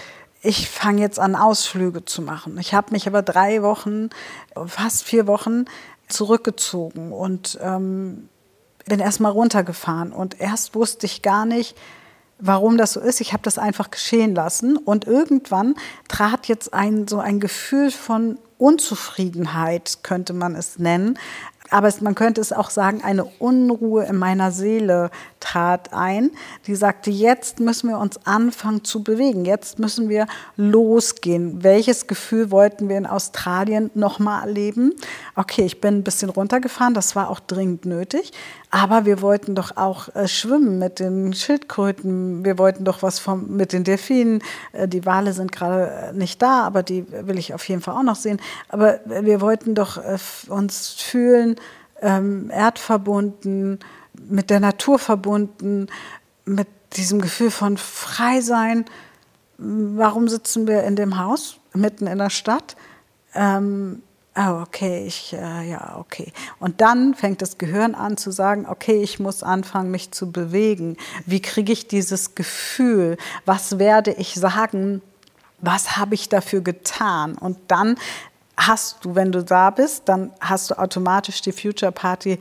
ich 0.41 0.69
fange 0.69 1.01
jetzt 1.01 1.19
an, 1.19 1.35
Ausflüge 1.35 2.05
zu 2.05 2.21
machen. 2.21 2.57
Ich 2.59 2.73
habe 2.73 2.91
mich 2.91 3.07
aber 3.07 3.21
drei 3.21 3.61
Wochen, 3.61 4.09
fast 4.65 5.03
vier 5.03 5.27
Wochen 5.27 5.65
zurückgezogen 6.07 7.11
und 7.11 7.59
ähm, 7.61 8.29
bin 8.89 8.99
erstmal 8.99 9.31
runtergefahren. 9.31 10.11
Und 10.11 10.41
erst 10.41 10.75
wusste 10.75 11.05
ich 11.05 11.21
gar 11.21 11.45
nicht, 11.45 11.77
warum 12.39 12.77
das 12.77 12.93
so 12.93 12.99
ist. 12.99 13.21
Ich 13.21 13.31
habe 13.31 13.43
das 13.43 13.57
einfach 13.57 13.89
geschehen 13.89 14.35
lassen. 14.35 14.75
Und 14.75 15.07
irgendwann 15.07 15.75
trat 16.09 16.47
jetzt 16.47 16.73
ein, 16.73 17.07
so 17.07 17.19
ein 17.19 17.39
Gefühl 17.39 17.91
von 17.91 18.37
Unzufriedenheit, 18.57 19.99
könnte 20.03 20.33
man 20.33 20.55
es 20.55 20.79
nennen, 20.79 21.17
aber 21.71 21.93
man 22.01 22.15
könnte 22.15 22.41
es 22.41 22.51
auch 22.51 22.69
sagen, 22.69 23.03
eine 23.03 23.25
Unruhe 23.25 24.05
in 24.05 24.17
meiner 24.17 24.51
Seele 24.51 25.11
trat 25.39 25.93
ein, 25.93 26.31
die 26.65 26.75
sagte, 26.75 27.11
jetzt 27.11 27.59
müssen 27.59 27.89
wir 27.89 27.99
uns 27.99 28.25
anfangen 28.25 28.83
zu 28.83 29.03
bewegen, 29.03 29.45
jetzt 29.45 29.79
müssen 29.79 30.09
wir 30.09 30.27
losgehen. 30.55 31.63
Welches 31.63 32.07
Gefühl 32.07 32.51
wollten 32.51 32.89
wir 32.89 32.97
in 32.97 33.05
Australien 33.05 33.91
nochmal 33.93 34.47
erleben? 34.47 34.93
Okay, 35.35 35.63
ich 35.63 35.79
bin 35.79 35.99
ein 35.99 36.03
bisschen 36.03 36.29
runtergefahren, 36.29 36.93
das 36.93 37.15
war 37.15 37.29
auch 37.29 37.39
dringend 37.39 37.85
nötig, 37.85 38.31
aber 38.71 39.05
wir 39.05 39.21
wollten 39.21 39.55
doch 39.55 39.77
auch 39.77 40.13
äh, 40.15 40.27
schwimmen 40.27 40.77
mit 40.77 40.99
den 40.99 41.33
Schildkröten, 41.33 42.45
wir 42.45 42.57
wollten 42.57 42.83
doch 42.83 43.01
was 43.01 43.19
vom, 43.19 43.55
mit 43.55 43.73
den 43.73 43.83
Delfinen, 43.83 44.43
äh, 44.73 44.87
die 44.87 45.05
Wale 45.05 45.33
sind 45.33 45.51
gerade 45.51 45.89
äh, 45.89 46.13
nicht 46.13 46.41
da, 46.41 46.63
aber 46.63 46.83
die 46.83 47.05
will 47.11 47.39
ich 47.39 47.53
auf 47.53 47.67
jeden 47.67 47.81
Fall 47.81 47.95
auch 47.95 48.03
noch 48.03 48.15
sehen, 48.15 48.39
aber 48.69 48.99
wir 49.05 49.41
wollten 49.41 49.73
doch 49.73 49.97
äh, 49.97 50.17
uns 50.49 50.89
fühlen, 50.89 51.55
ähm, 52.01 52.49
erdverbunden, 52.51 53.79
mit 54.13 54.49
der 54.49 54.59
Natur 54.59 54.99
verbunden, 54.99 55.87
mit 56.45 56.67
diesem 56.93 57.21
Gefühl 57.21 57.51
von 57.51 57.77
Freisein. 57.77 58.85
Warum 59.57 60.27
sitzen 60.27 60.67
wir 60.67 60.83
in 60.83 60.95
dem 60.95 61.17
Haus 61.19 61.57
mitten 61.73 62.07
in 62.07 62.17
der 62.17 62.29
Stadt? 62.29 62.75
Ähm, 63.33 64.01
oh, 64.39 64.61
okay, 64.61 65.05
ich, 65.05 65.33
äh, 65.33 65.69
ja, 65.69 65.97
okay. 65.97 66.31
Und 66.59 66.81
dann 66.81 67.13
fängt 67.13 67.41
das 67.41 67.57
Gehirn 67.57 67.95
an 67.95 68.17
zu 68.17 68.31
sagen, 68.31 68.65
okay, 68.67 69.01
ich 69.01 69.19
muss 69.19 69.43
anfangen, 69.43 69.91
mich 69.91 70.11
zu 70.11 70.31
bewegen. 70.31 70.97
Wie 71.25 71.41
kriege 71.41 71.73
ich 71.73 71.87
dieses 71.87 72.35
Gefühl? 72.35 73.17
Was 73.45 73.79
werde 73.79 74.11
ich 74.11 74.35
sagen? 74.35 75.01
Was 75.61 75.97
habe 75.97 76.15
ich 76.15 76.29
dafür 76.29 76.61
getan? 76.61 77.37
Und 77.37 77.57
dann 77.67 77.97
hast 78.55 79.03
du, 79.03 79.15
wenn 79.15 79.31
du 79.31 79.43
da 79.43 79.69
bist, 79.69 80.03
dann 80.05 80.31
hast 80.39 80.71
du 80.71 80.77
automatisch 80.77 81.41
die 81.41 81.51
Future 81.51 81.91
Party 81.91 82.39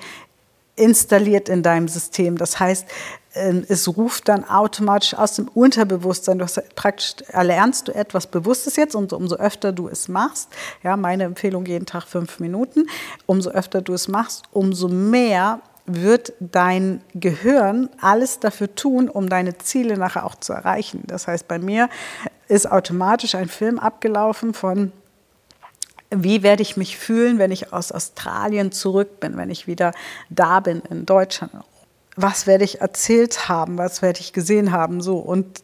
installiert 0.79 1.49
in 1.49 1.63
deinem 1.63 1.89
System. 1.89 2.39
Das 2.39 2.59
heißt, 2.59 2.87
ähm, 3.35 3.65
es 3.69 3.89
ruft 3.89 4.29
dann 4.29 4.45
automatisch 4.45 5.15
aus 5.15 5.35
dem 5.35 5.49
Unterbewusstsein, 5.49 6.39
du 6.39 6.45
hast 6.45 6.61
praktisch 6.75 7.15
erlernst 7.29 7.89
du 7.89 7.95
etwas 7.95 8.27
Bewusstes 8.27 8.77
jetzt 8.77 8.95
und 8.95 9.13
umso 9.13 9.37
öfter 9.37 9.73
du 9.73 9.89
es 9.89 10.09
machst, 10.09 10.49
ja, 10.83 10.97
meine 10.97 11.25
Empfehlung 11.25 11.67
jeden 11.67 11.87
Tag 11.87 12.05
fünf 12.07 12.41
Minuten, 12.41 12.87
umso 13.27 13.51
öfter 13.51 13.83
du 13.83 13.93
es 13.95 14.09
machst, 14.09 14.45
umso 14.53 14.89
mehr 14.89 15.61
wird 15.87 16.33
dein 16.41 17.01
Gehirn 17.15 17.89
alles 18.01 18.41
dafür 18.41 18.75
tun, 18.75 19.09
um 19.09 19.29
deine 19.29 19.57
Ziele 19.59 19.97
nachher 19.97 20.25
auch 20.25 20.35
zu 20.35 20.53
erreichen. 20.53 21.03
Das 21.07 21.27
heißt, 21.27 21.49
bei 21.49 21.59
mir 21.59 21.89
ist 22.49 22.71
automatisch 22.71 23.35
ein 23.35 23.49
Film 23.49 23.79
abgelaufen 23.79 24.53
von 24.53 24.93
wie 26.11 26.43
werde 26.43 26.63
ich 26.63 26.77
mich 26.77 26.97
fühlen, 26.99 27.39
wenn 27.39 27.51
ich 27.51 27.73
aus 27.73 27.93
Australien 27.93 28.73
zurück 28.73 29.21
bin, 29.21 29.37
wenn 29.37 29.51
ich 29.51 29.67
wieder 29.67 29.93
da 30.31 30.61
bin 30.61 30.83
in 30.91 31.07
Deutschland? 31.07 31.53
Was 32.17 32.47
werde 32.47 32.65
ich 32.65 32.81
erzählt 32.81 33.49
haben? 33.49 33.79
Was 33.79 34.03
werde 34.03 34.21
ich 34.21 34.33
gesehen 34.33 34.73
haben? 34.73 35.01
So 35.01 35.19
und 35.19 35.63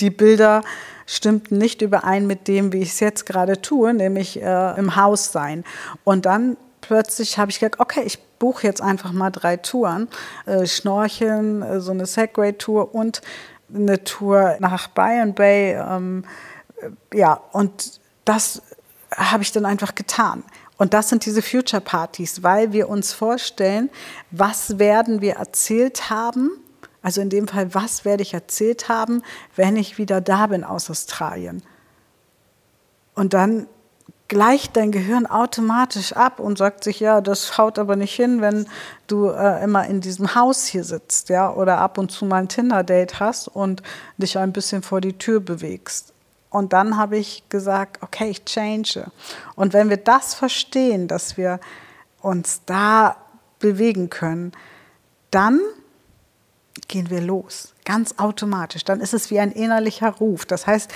die 0.00 0.10
Bilder 0.10 0.62
stimmten 1.06 1.58
nicht 1.58 1.82
überein 1.82 2.26
mit 2.26 2.48
dem, 2.48 2.72
wie 2.72 2.80
ich 2.80 2.90
es 2.90 3.00
jetzt 3.00 3.26
gerade 3.26 3.60
tue, 3.60 3.94
nämlich 3.94 4.42
äh, 4.42 4.78
im 4.78 4.96
Haus 4.96 5.30
sein. 5.32 5.64
Und 6.04 6.26
dann 6.26 6.56
plötzlich 6.80 7.38
habe 7.38 7.50
ich 7.50 7.60
gedacht, 7.60 7.80
okay, 7.80 8.02
ich 8.04 8.18
buche 8.38 8.66
jetzt 8.66 8.82
einfach 8.82 9.12
mal 9.12 9.30
drei 9.30 9.56
Touren: 9.56 10.08
äh, 10.46 10.66
Schnorcheln, 10.66 11.62
äh, 11.62 11.80
so 11.80 11.92
eine 11.92 12.06
Segway-Tour 12.06 12.94
und 12.94 13.22
eine 13.74 14.02
Tour 14.04 14.56
nach 14.60 14.88
Byron 14.88 15.34
Bay. 15.34 15.74
Ähm, 15.74 16.24
äh, 16.80 17.18
ja, 17.18 17.40
und 17.52 18.00
das 18.24 18.62
habe 19.14 19.42
ich 19.42 19.52
dann 19.52 19.64
einfach 19.64 19.94
getan. 19.94 20.42
Und 20.78 20.92
das 20.94 21.08
sind 21.08 21.24
diese 21.24 21.42
Future 21.42 21.80
Partys, 21.80 22.42
weil 22.42 22.72
wir 22.72 22.88
uns 22.88 23.12
vorstellen, 23.12 23.90
was 24.30 24.78
werden 24.78 25.20
wir 25.20 25.34
erzählt 25.34 26.10
haben, 26.10 26.50
also 27.02 27.20
in 27.20 27.30
dem 27.30 27.48
Fall, 27.48 27.72
was 27.74 28.04
werde 28.04 28.22
ich 28.22 28.34
erzählt 28.34 28.88
haben, 28.88 29.22
wenn 29.54 29.76
ich 29.76 29.96
wieder 29.96 30.20
da 30.20 30.48
bin 30.48 30.64
aus 30.64 30.90
Australien. 30.90 31.62
Und 33.14 33.32
dann 33.32 33.68
gleicht 34.28 34.76
dein 34.76 34.90
Gehirn 34.90 35.26
automatisch 35.26 36.12
ab 36.12 36.40
und 36.40 36.58
sagt 36.58 36.84
sich, 36.84 37.00
ja, 37.00 37.20
das 37.20 37.58
haut 37.58 37.78
aber 37.78 37.96
nicht 37.96 38.14
hin, 38.14 38.40
wenn 38.40 38.66
du 39.06 39.28
äh, 39.28 39.62
immer 39.62 39.86
in 39.86 40.00
diesem 40.00 40.34
Haus 40.34 40.66
hier 40.66 40.84
sitzt, 40.84 41.28
ja, 41.28 41.52
oder 41.52 41.78
ab 41.78 41.96
und 41.96 42.10
zu 42.10 42.24
mal 42.24 42.38
ein 42.38 42.48
Tinder-Date 42.48 43.20
hast 43.20 43.48
und 43.48 43.82
dich 44.16 44.36
ein 44.36 44.52
bisschen 44.52 44.82
vor 44.82 45.00
die 45.00 45.16
Tür 45.16 45.40
bewegst. 45.40 46.12
Und 46.56 46.72
dann 46.72 46.96
habe 46.96 47.18
ich 47.18 47.42
gesagt, 47.50 48.02
okay, 48.02 48.30
ich 48.30 48.46
change. 48.46 49.04
Und 49.56 49.74
wenn 49.74 49.90
wir 49.90 49.98
das 49.98 50.32
verstehen, 50.32 51.06
dass 51.06 51.36
wir 51.36 51.60
uns 52.22 52.62
da 52.64 53.16
bewegen 53.58 54.08
können, 54.08 54.52
dann 55.30 55.60
gehen 56.88 57.10
wir 57.10 57.20
los, 57.20 57.74
ganz 57.84 58.14
automatisch. 58.16 58.84
Dann 58.84 59.02
ist 59.02 59.12
es 59.12 59.30
wie 59.30 59.38
ein 59.38 59.52
innerlicher 59.52 60.08
Ruf. 60.08 60.46
Das 60.46 60.66
heißt, 60.66 60.90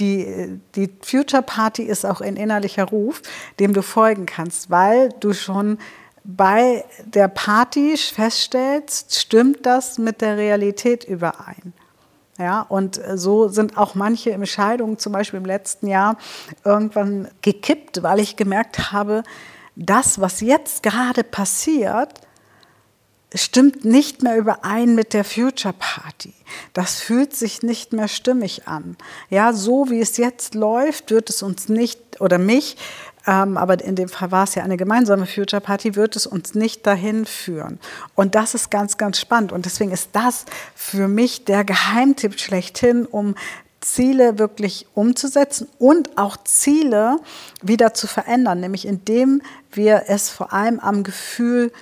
die, 0.00 0.60
die 0.74 0.90
Future 1.00 1.42
Party 1.42 1.84
ist 1.84 2.04
auch 2.04 2.20
ein 2.20 2.36
innerlicher 2.36 2.84
Ruf, 2.84 3.22
dem 3.58 3.72
du 3.72 3.80
folgen 3.80 4.26
kannst, 4.26 4.68
weil 4.68 5.14
du 5.20 5.32
schon 5.32 5.78
bei 6.24 6.84
der 7.06 7.28
Party 7.28 7.96
feststellst, 7.96 9.18
stimmt 9.18 9.64
das 9.64 9.96
mit 9.96 10.20
der 10.20 10.36
Realität 10.36 11.04
überein. 11.04 11.72
Ja, 12.38 12.62
und 12.62 12.98
äh, 12.98 13.16
so 13.16 13.48
sind 13.48 13.78
auch 13.78 13.94
manche 13.94 14.32
Entscheidungen, 14.32 14.98
zum 14.98 15.12
Beispiel 15.12 15.38
im 15.38 15.46
letzten 15.46 15.86
Jahr, 15.86 16.18
irgendwann 16.64 17.28
gekippt, 17.40 18.02
weil 18.02 18.20
ich 18.20 18.36
gemerkt 18.36 18.92
habe, 18.92 19.22
das, 19.74 20.20
was 20.20 20.40
jetzt 20.40 20.82
gerade 20.82 21.22
passiert, 21.24 22.14
stimmt 23.34 23.84
nicht 23.84 24.22
mehr 24.22 24.36
überein 24.36 24.94
mit 24.94 25.12
der 25.12 25.24
Future 25.24 25.74
Party. 25.78 26.32
Das 26.72 27.00
fühlt 27.00 27.34
sich 27.34 27.62
nicht 27.62 27.92
mehr 27.92 28.08
stimmig 28.08 28.68
an. 28.68 28.96
Ja, 29.30 29.52
so 29.52 29.90
wie 29.90 30.00
es 30.00 30.16
jetzt 30.16 30.54
läuft, 30.54 31.10
wird 31.10 31.28
es 31.28 31.42
uns 31.42 31.68
nicht 31.68 32.20
oder 32.20 32.38
mich 32.38 32.76
ähm, 33.26 33.56
aber 33.56 33.82
in 33.82 33.96
dem 33.96 34.08
Fall 34.08 34.30
war 34.30 34.44
es 34.44 34.54
ja 34.54 34.62
eine 34.62 34.76
gemeinsame 34.76 35.26
Future 35.26 35.60
Party, 35.60 35.96
wird 35.96 36.16
es 36.16 36.26
uns 36.26 36.54
nicht 36.54 36.86
dahin 36.86 37.26
führen. 37.26 37.78
Und 38.14 38.34
das 38.34 38.54
ist 38.54 38.70
ganz, 38.70 38.96
ganz 38.96 39.20
spannend. 39.20 39.52
Und 39.52 39.66
deswegen 39.66 39.90
ist 39.90 40.10
das 40.12 40.44
für 40.74 41.08
mich 41.08 41.44
der 41.44 41.64
Geheimtipp 41.64 42.38
schlechthin, 42.38 43.04
um 43.06 43.34
Ziele 43.80 44.38
wirklich 44.38 44.86
umzusetzen 44.94 45.68
und 45.78 46.18
auch 46.18 46.36
Ziele 46.44 47.18
wieder 47.62 47.94
zu 47.94 48.06
verändern, 48.06 48.60
nämlich 48.60 48.86
indem 48.86 49.42
wir 49.70 50.04
es 50.08 50.30
vor 50.30 50.52
allem 50.52 50.80
am 50.80 51.04
Gefühl 51.04 51.72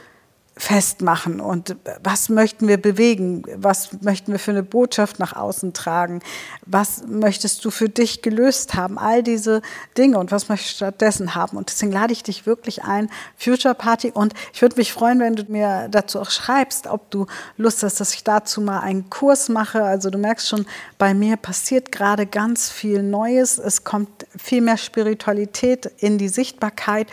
festmachen 0.57 1.41
und 1.41 1.75
was 2.03 2.29
möchten 2.29 2.69
wir 2.69 2.81
bewegen, 2.81 3.43
was 3.57 3.91
möchten 4.03 4.31
wir 4.31 4.39
für 4.39 4.53
eine 4.53 4.63
Botschaft 4.63 5.19
nach 5.19 5.35
außen 5.35 5.73
tragen, 5.73 6.21
was 6.65 7.03
möchtest 7.09 7.65
du 7.65 7.71
für 7.71 7.89
dich 7.89 8.23
gelöst 8.23 8.75
haben, 8.75 8.97
all 8.97 9.25
diese 9.25 9.63
Dinge 9.99 10.17
und 10.19 10.31
was 10.31 10.49
möchtest 10.49 10.75
du 10.75 10.77
stattdessen 10.77 11.35
haben. 11.35 11.57
Und 11.57 11.71
deswegen 11.71 11.91
lade 11.91 12.13
ich 12.13 12.23
dich 12.23 12.47
wirklich 12.47 12.85
ein, 12.85 13.11
Future 13.37 13.75
Party. 13.75 14.13
Und 14.13 14.33
ich 14.53 14.63
würde 14.63 14.77
mich 14.77 14.93
freuen, 14.93 15.19
wenn 15.19 15.35
du 15.35 15.45
mir 15.49 15.89
dazu 15.91 16.21
auch 16.21 16.31
schreibst, 16.31 16.87
ob 16.87 17.11
du 17.11 17.27
Lust 17.57 17.83
hast, 17.83 17.99
dass 17.99 18.15
ich 18.15 18.23
dazu 18.23 18.61
mal 18.61 18.79
einen 18.79 19.11
Kurs 19.11 19.49
mache. 19.49 19.83
Also 19.83 20.09
du 20.09 20.19
merkst 20.19 20.49
schon, 20.49 20.67
bei 20.99 21.15
mir 21.15 21.37
passiert 21.37 21.91
gerade 21.91 22.27
ganz 22.27 22.71
viel 22.71 23.03
Neues, 23.03 23.59
es 23.59 23.83
kommt 23.83 24.27
viel 24.37 24.61
mehr 24.61 24.77
Spiritualität 24.77 25.87
in 25.99 26.17
die 26.17 26.29
Sichtbarkeit, 26.29 27.09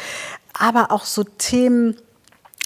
aber 0.54 0.92
auch 0.92 1.06
so 1.06 1.24
Themen, 1.24 1.98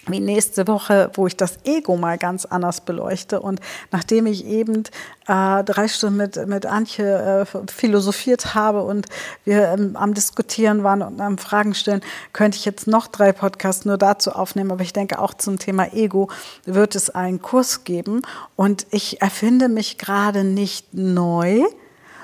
wie 0.07 0.19
nächste 0.19 0.67
Woche, 0.67 1.11
wo 1.13 1.27
ich 1.27 1.37
das 1.37 1.57
Ego 1.63 1.97
mal 1.97 2.17
ganz 2.17 2.45
anders 2.45 2.81
beleuchte. 2.81 3.39
Und 3.39 3.59
nachdem 3.91 4.25
ich 4.25 4.45
eben 4.45 4.83
äh, 5.27 5.63
drei 5.63 5.87
Stunden 5.87 6.17
mit, 6.17 6.47
mit 6.47 6.65
Antje 6.65 7.47
äh, 7.53 7.71
philosophiert 7.71 8.53
habe 8.55 8.83
und 8.83 9.07
wir 9.43 9.69
ähm, 9.69 9.95
am 9.95 10.13
Diskutieren 10.13 10.83
waren 10.83 11.01
und 11.01 11.19
am 11.21 11.37
Fragen 11.37 11.73
stellen, 11.73 12.01
könnte 12.33 12.57
ich 12.57 12.65
jetzt 12.65 12.87
noch 12.87 13.07
drei 13.07 13.31
Podcasts 13.31 13.85
nur 13.85 13.97
dazu 13.97 14.31
aufnehmen. 14.31 14.71
Aber 14.71 14.83
ich 14.83 14.93
denke, 14.93 15.19
auch 15.19 15.33
zum 15.33 15.59
Thema 15.59 15.93
Ego 15.93 16.29
wird 16.65 16.95
es 16.95 17.09
einen 17.09 17.41
Kurs 17.41 17.83
geben. 17.83 18.21
Und 18.55 18.87
ich 18.91 19.21
erfinde 19.21 19.69
mich 19.69 19.97
gerade 19.97 20.43
nicht 20.43 20.93
neu, 20.93 21.63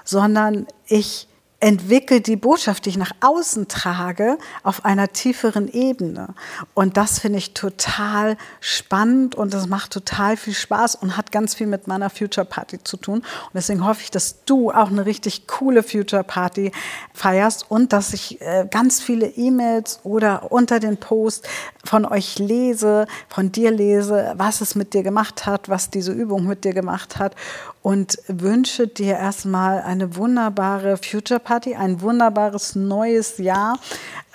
sondern 0.04 0.68
ich 0.88 1.28
entwickelt 1.62 2.26
die 2.26 2.36
Botschaft, 2.36 2.86
die 2.86 2.90
ich 2.90 2.98
nach 2.98 3.12
außen 3.22 3.68
trage, 3.68 4.38
auf 4.64 4.84
einer 4.84 5.14
tieferen 5.14 5.72
Ebene. 5.72 6.34
Und 6.74 6.98
das 6.98 7.20
finde 7.20 7.38
ich 7.38 7.54
total 7.54 8.36
spannend 8.60 9.36
und 9.36 9.54
das 9.54 9.68
macht 9.68 9.92
total 9.92 10.38
viel 10.38 10.56
Spaß 10.56 10.96
und 10.96 11.16
hat 11.16 11.32
ganz 11.32 11.54
viel 11.54 11.68
mit 11.68 11.88
meiner 11.88 12.10
Future 12.10 12.46
Party 12.46 12.84
zu 12.84 12.98
tun. 12.98 13.20
Und 13.20 13.54
deswegen 13.54 13.86
hoffe 13.86 14.02
ich, 14.02 14.10
dass 14.10 14.44
du 14.46 14.72
auch 14.72 14.90
eine 14.90 15.06
richtig 15.06 15.48
coole 15.48 15.84
Future 15.84 16.24
Party 16.24 16.72
feierst 17.14 17.70
und 17.70 17.94
dass 17.94 18.14
ich 18.14 18.42
äh, 18.42 18.68
ganz 18.70 19.00
viele 19.00 19.28
E-Mails 19.28 20.00
oder 20.04 20.52
unter 20.52 20.80
den 20.80 20.98
Post 20.98 21.48
von 21.86 22.06
euch 22.06 22.40
lese, 22.40 23.06
von 23.30 23.52
dir 23.52 23.70
lese, 23.70 24.34
was 24.36 24.62
es 24.62 24.74
mit 24.74 24.96
dir 24.96 25.04
gemacht 25.04 25.46
hat, 25.46 25.70
was 25.70 25.92
diese 25.92 26.12
Übung 26.12 26.48
mit 26.48 26.66
dir 26.66 26.74
gemacht 26.74 27.20
hat 27.20 27.36
und 27.82 28.20
wünsche 28.28 28.88
dir 28.88 29.16
erstmal 29.18 29.82
eine 29.82 30.16
wunderbare 30.16 30.98
Future 30.98 31.40
Party, 31.40 31.76
ein 31.76 32.02
wunderbares 32.02 32.76
neues 32.76 33.40
Jahr. 33.40 33.80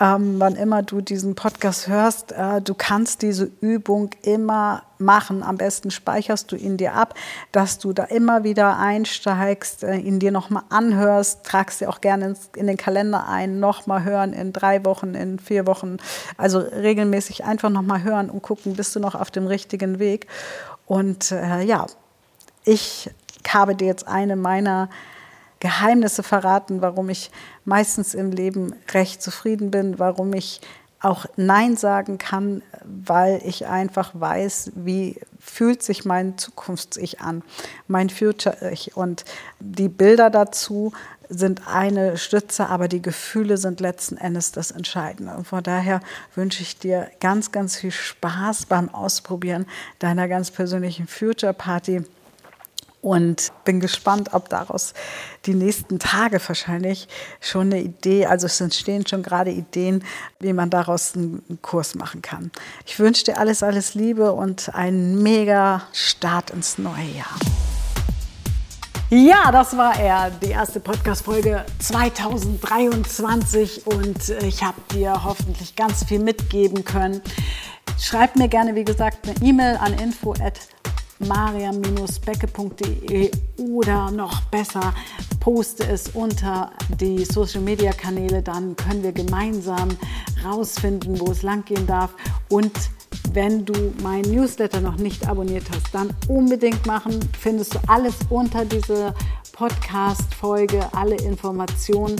Ähm, 0.00 0.34
wann 0.38 0.56
immer 0.56 0.82
du 0.82 1.00
diesen 1.00 1.36
Podcast 1.36 1.86
hörst, 1.86 2.32
äh, 2.32 2.60
du 2.60 2.74
kannst 2.74 3.22
diese 3.22 3.50
Übung 3.60 4.10
immer 4.22 4.82
machen. 4.98 5.42
Am 5.42 5.56
besten 5.56 5.90
speicherst 5.90 6.50
du 6.50 6.56
ihn 6.56 6.76
dir 6.76 6.94
ab, 6.94 7.14
dass 7.52 7.78
du 7.78 7.92
da 7.92 8.04
immer 8.04 8.44
wieder 8.44 8.78
einsteigst, 8.78 9.84
äh, 9.84 9.96
ihn 9.96 10.18
dir 10.18 10.32
nochmal 10.32 10.64
anhörst, 10.68 11.44
tragst 11.44 11.80
dir 11.80 11.88
auch 11.88 12.00
gerne 12.00 12.26
ins, 12.26 12.50
in 12.56 12.66
den 12.66 12.76
Kalender 12.76 13.28
ein, 13.28 13.60
nochmal 13.60 14.04
hören 14.04 14.32
in 14.32 14.52
drei 14.52 14.84
Wochen, 14.84 15.14
in 15.14 15.38
vier 15.38 15.66
Wochen. 15.66 15.98
Also 16.36 16.58
regelmäßig 16.58 17.44
einfach 17.44 17.70
nochmal 17.70 18.02
hören 18.02 18.28
und 18.28 18.42
gucken, 18.42 18.74
bist 18.74 18.94
du 18.96 19.00
noch 19.00 19.14
auf 19.14 19.30
dem 19.30 19.46
richtigen 19.46 19.98
Weg. 19.98 20.26
Und 20.84 21.30
äh, 21.32 21.62
ja, 21.62 21.86
ich 22.64 23.10
habe 23.54 23.74
dir 23.74 23.86
jetzt 23.86 24.06
eine 24.06 24.36
meiner 24.36 24.88
Geheimnisse 25.60 26.22
verraten, 26.22 26.82
warum 26.82 27.08
ich 27.08 27.30
meistens 27.64 28.14
im 28.14 28.30
Leben 28.30 28.74
recht 28.92 29.22
zufrieden 29.22 29.70
bin, 29.70 29.98
warum 29.98 30.32
ich 30.32 30.60
auch 31.00 31.26
Nein 31.36 31.76
sagen 31.76 32.18
kann, 32.18 32.62
weil 32.84 33.40
ich 33.44 33.66
einfach 33.66 34.10
weiß, 34.14 34.72
wie 34.74 35.20
fühlt 35.38 35.82
sich 35.82 36.04
mein 36.04 36.38
Zukunfts-Ich 36.38 37.20
an, 37.20 37.42
mein 37.86 38.10
Future-Ich. 38.10 38.96
Und 38.96 39.24
die 39.60 39.88
Bilder 39.88 40.30
dazu 40.30 40.92
sind 41.28 41.68
eine 41.68 42.16
Stütze, 42.16 42.68
aber 42.68 42.88
die 42.88 43.02
Gefühle 43.02 43.56
sind 43.56 43.80
letzten 43.80 44.16
Endes 44.16 44.52
das 44.52 44.70
Entscheidende. 44.70 45.34
Und 45.34 45.46
von 45.46 45.62
daher 45.62 46.00
wünsche 46.34 46.62
ich 46.62 46.78
dir 46.78 47.10
ganz, 47.20 47.52
ganz 47.52 47.76
viel 47.76 47.90
Spaß 47.90 48.66
beim 48.66 48.88
Ausprobieren 48.88 49.66
deiner 49.98 50.28
ganz 50.28 50.50
persönlichen 50.50 51.06
Future 51.06 51.54
Party 51.54 52.04
und 53.06 53.52
bin 53.64 53.78
gespannt, 53.78 54.30
ob 54.32 54.48
daraus 54.48 54.92
die 55.44 55.54
nächsten 55.54 56.00
Tage 56.00 56.40
wahrscheinlich 56.44 57.06
schon 57.40 57.72
eine 57.72 57.80
Idee, 57.80 58.26
also 58.26 58.46
es 58.46 58.60
entstehen 58.60 59.06
schon 59.06 59.22
gerade 59.22 59.52
Ideen, 59.52 60.02
wie 60.40 60.52
man 60.52 60.70
daraus 60.70 61.14
einen 61.14 61.40
Kurs 61.62 61.94
machen 61.94 62.20
kann. 62.20 62.50
Ich 62.84 62.98
wünsche 62.98 63.22
dir 63.22 63.38
alles, 63.38 63.62
alles 63.62 63.94
Liebe 63.94 64.32
und 64.32 64.74
einen 64.74 65.22
mega 65.22 65.82
Start 65.92 66.50
ins 66.50 66.78
neue 66.78 67.06
Jahr. 67.16 67.38
Ja, 69.10 69.52
das 69.52 69.76
war 69.76 69.96
er, 70.00 70.32
die 70.42 70.50
erste 70.50 70.80
Podcast-Folge 70.80 71.64
2023 71.78 73.86
und 73.86 74.30
ich 74.42 74.64
habe 74.64 74.80
dir 74.92 75.22
hoffentlich 75.22 75.76
ganz 75.76 76.02
viel 76.02 76.18
mitgeben 76.18 76.84
können. 76.84 77.22
Schreib 78.00 78.34
mir 78.34 78.48
gerne, 78.48 78.74
wie 78.74 78.84
gesagt, 78.84 79.28
eine 79.28 79.48
E-Mail 79.48 79.76
an 79.76 79.94
info@ 79.94 80.34
mariam-becke.de 81.20 83.30
oder 83.58 84.10
noch 84.10 84.42
besser, 84.42 84.92
poste 85.40 85.86
es 85.86 86.08
unter 86.08 86.72
die 87.00 87.24
Social 87.24 87.62
Media 87.62 87.92
Kanäle, 87.92 88.42
dann 88.42 88.76
können 88.76 89.02
wir 89.02 89.12
gemeinsam 89.12 89.88
rausfinden, 90.44 91.18
wo 91.20 91.30
es 91.30 91.42
langgehen 91.42 91.86
darf. 91.86 92.14
Und 92.48 92.72
wenn 93.32 93.64
du 93.64 93.94
meinen 94.02 94.34
Newsletter 94.34 94.80
noch 94.80 94.96
nicht 94.96 95.28
abonniert 95.28 95.64
hast, 95.70 95.94
dann 95.94 96.12
unbedingt 96.28 96.84
machen. 96.86 97.20
Findest 97.38 97.74
du 97.74 97.78
alles 97.86 98.14
unter 98.30 98.64
dieser 98.64 99.14
Podcast-Folge, 99.52 100.88
alle 100.92 101.16
Informationen 101.16 102.16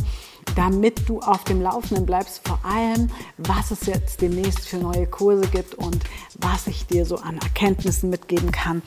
damit 0.55 1.09
du 1.09 1.21
auf 1.21 1.45
dem 1.45 1.61
Laufenden 1.61 2.07
bleibst, 2.07 2.47
vor 2.47 2.59
allem, 2.65 3.11
was 3.39 3.71
es 3.71 3.87
jetzt 3.87 4.21
demnächst 4.21 4.69
für 4.69 4.79
neue 4.79 5.07
Kurse 5.07 5.47
gibt 5.49 5.75
und 5.75 6.05
was 6.37 6.67
ich 6.67 6.87
dir 6.87 7.05
so 7.05 7.17
an 7.17 7.39
Erkenntnissen 7.39 8.11
mitgeben 8.11 8.53
kann 8.53 8.83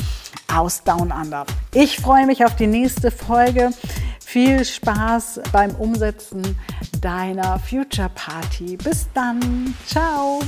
aus 0.53 0.83
Down 0.83 1.11
Under. 1.11 1.45
Ich 1.73 1.97
freue 1.97 2.25
mich 2.25 2.45
auf 2.45 2.55
die 2.55 2.67
nächste 2.67 3.11
Folge. 3.11 3.71
Viel 4.19 4.63
Spaß 4.63 5.41
beim 5.51 5.71
Umsetzen 5.75 6.55
deiner 7.01 7.59
Future 7.59 8.09
Party. 8.13 8.77
Bis 8.77 9.07
dann. 9.13 9.75
Ciao. 9.87 10.41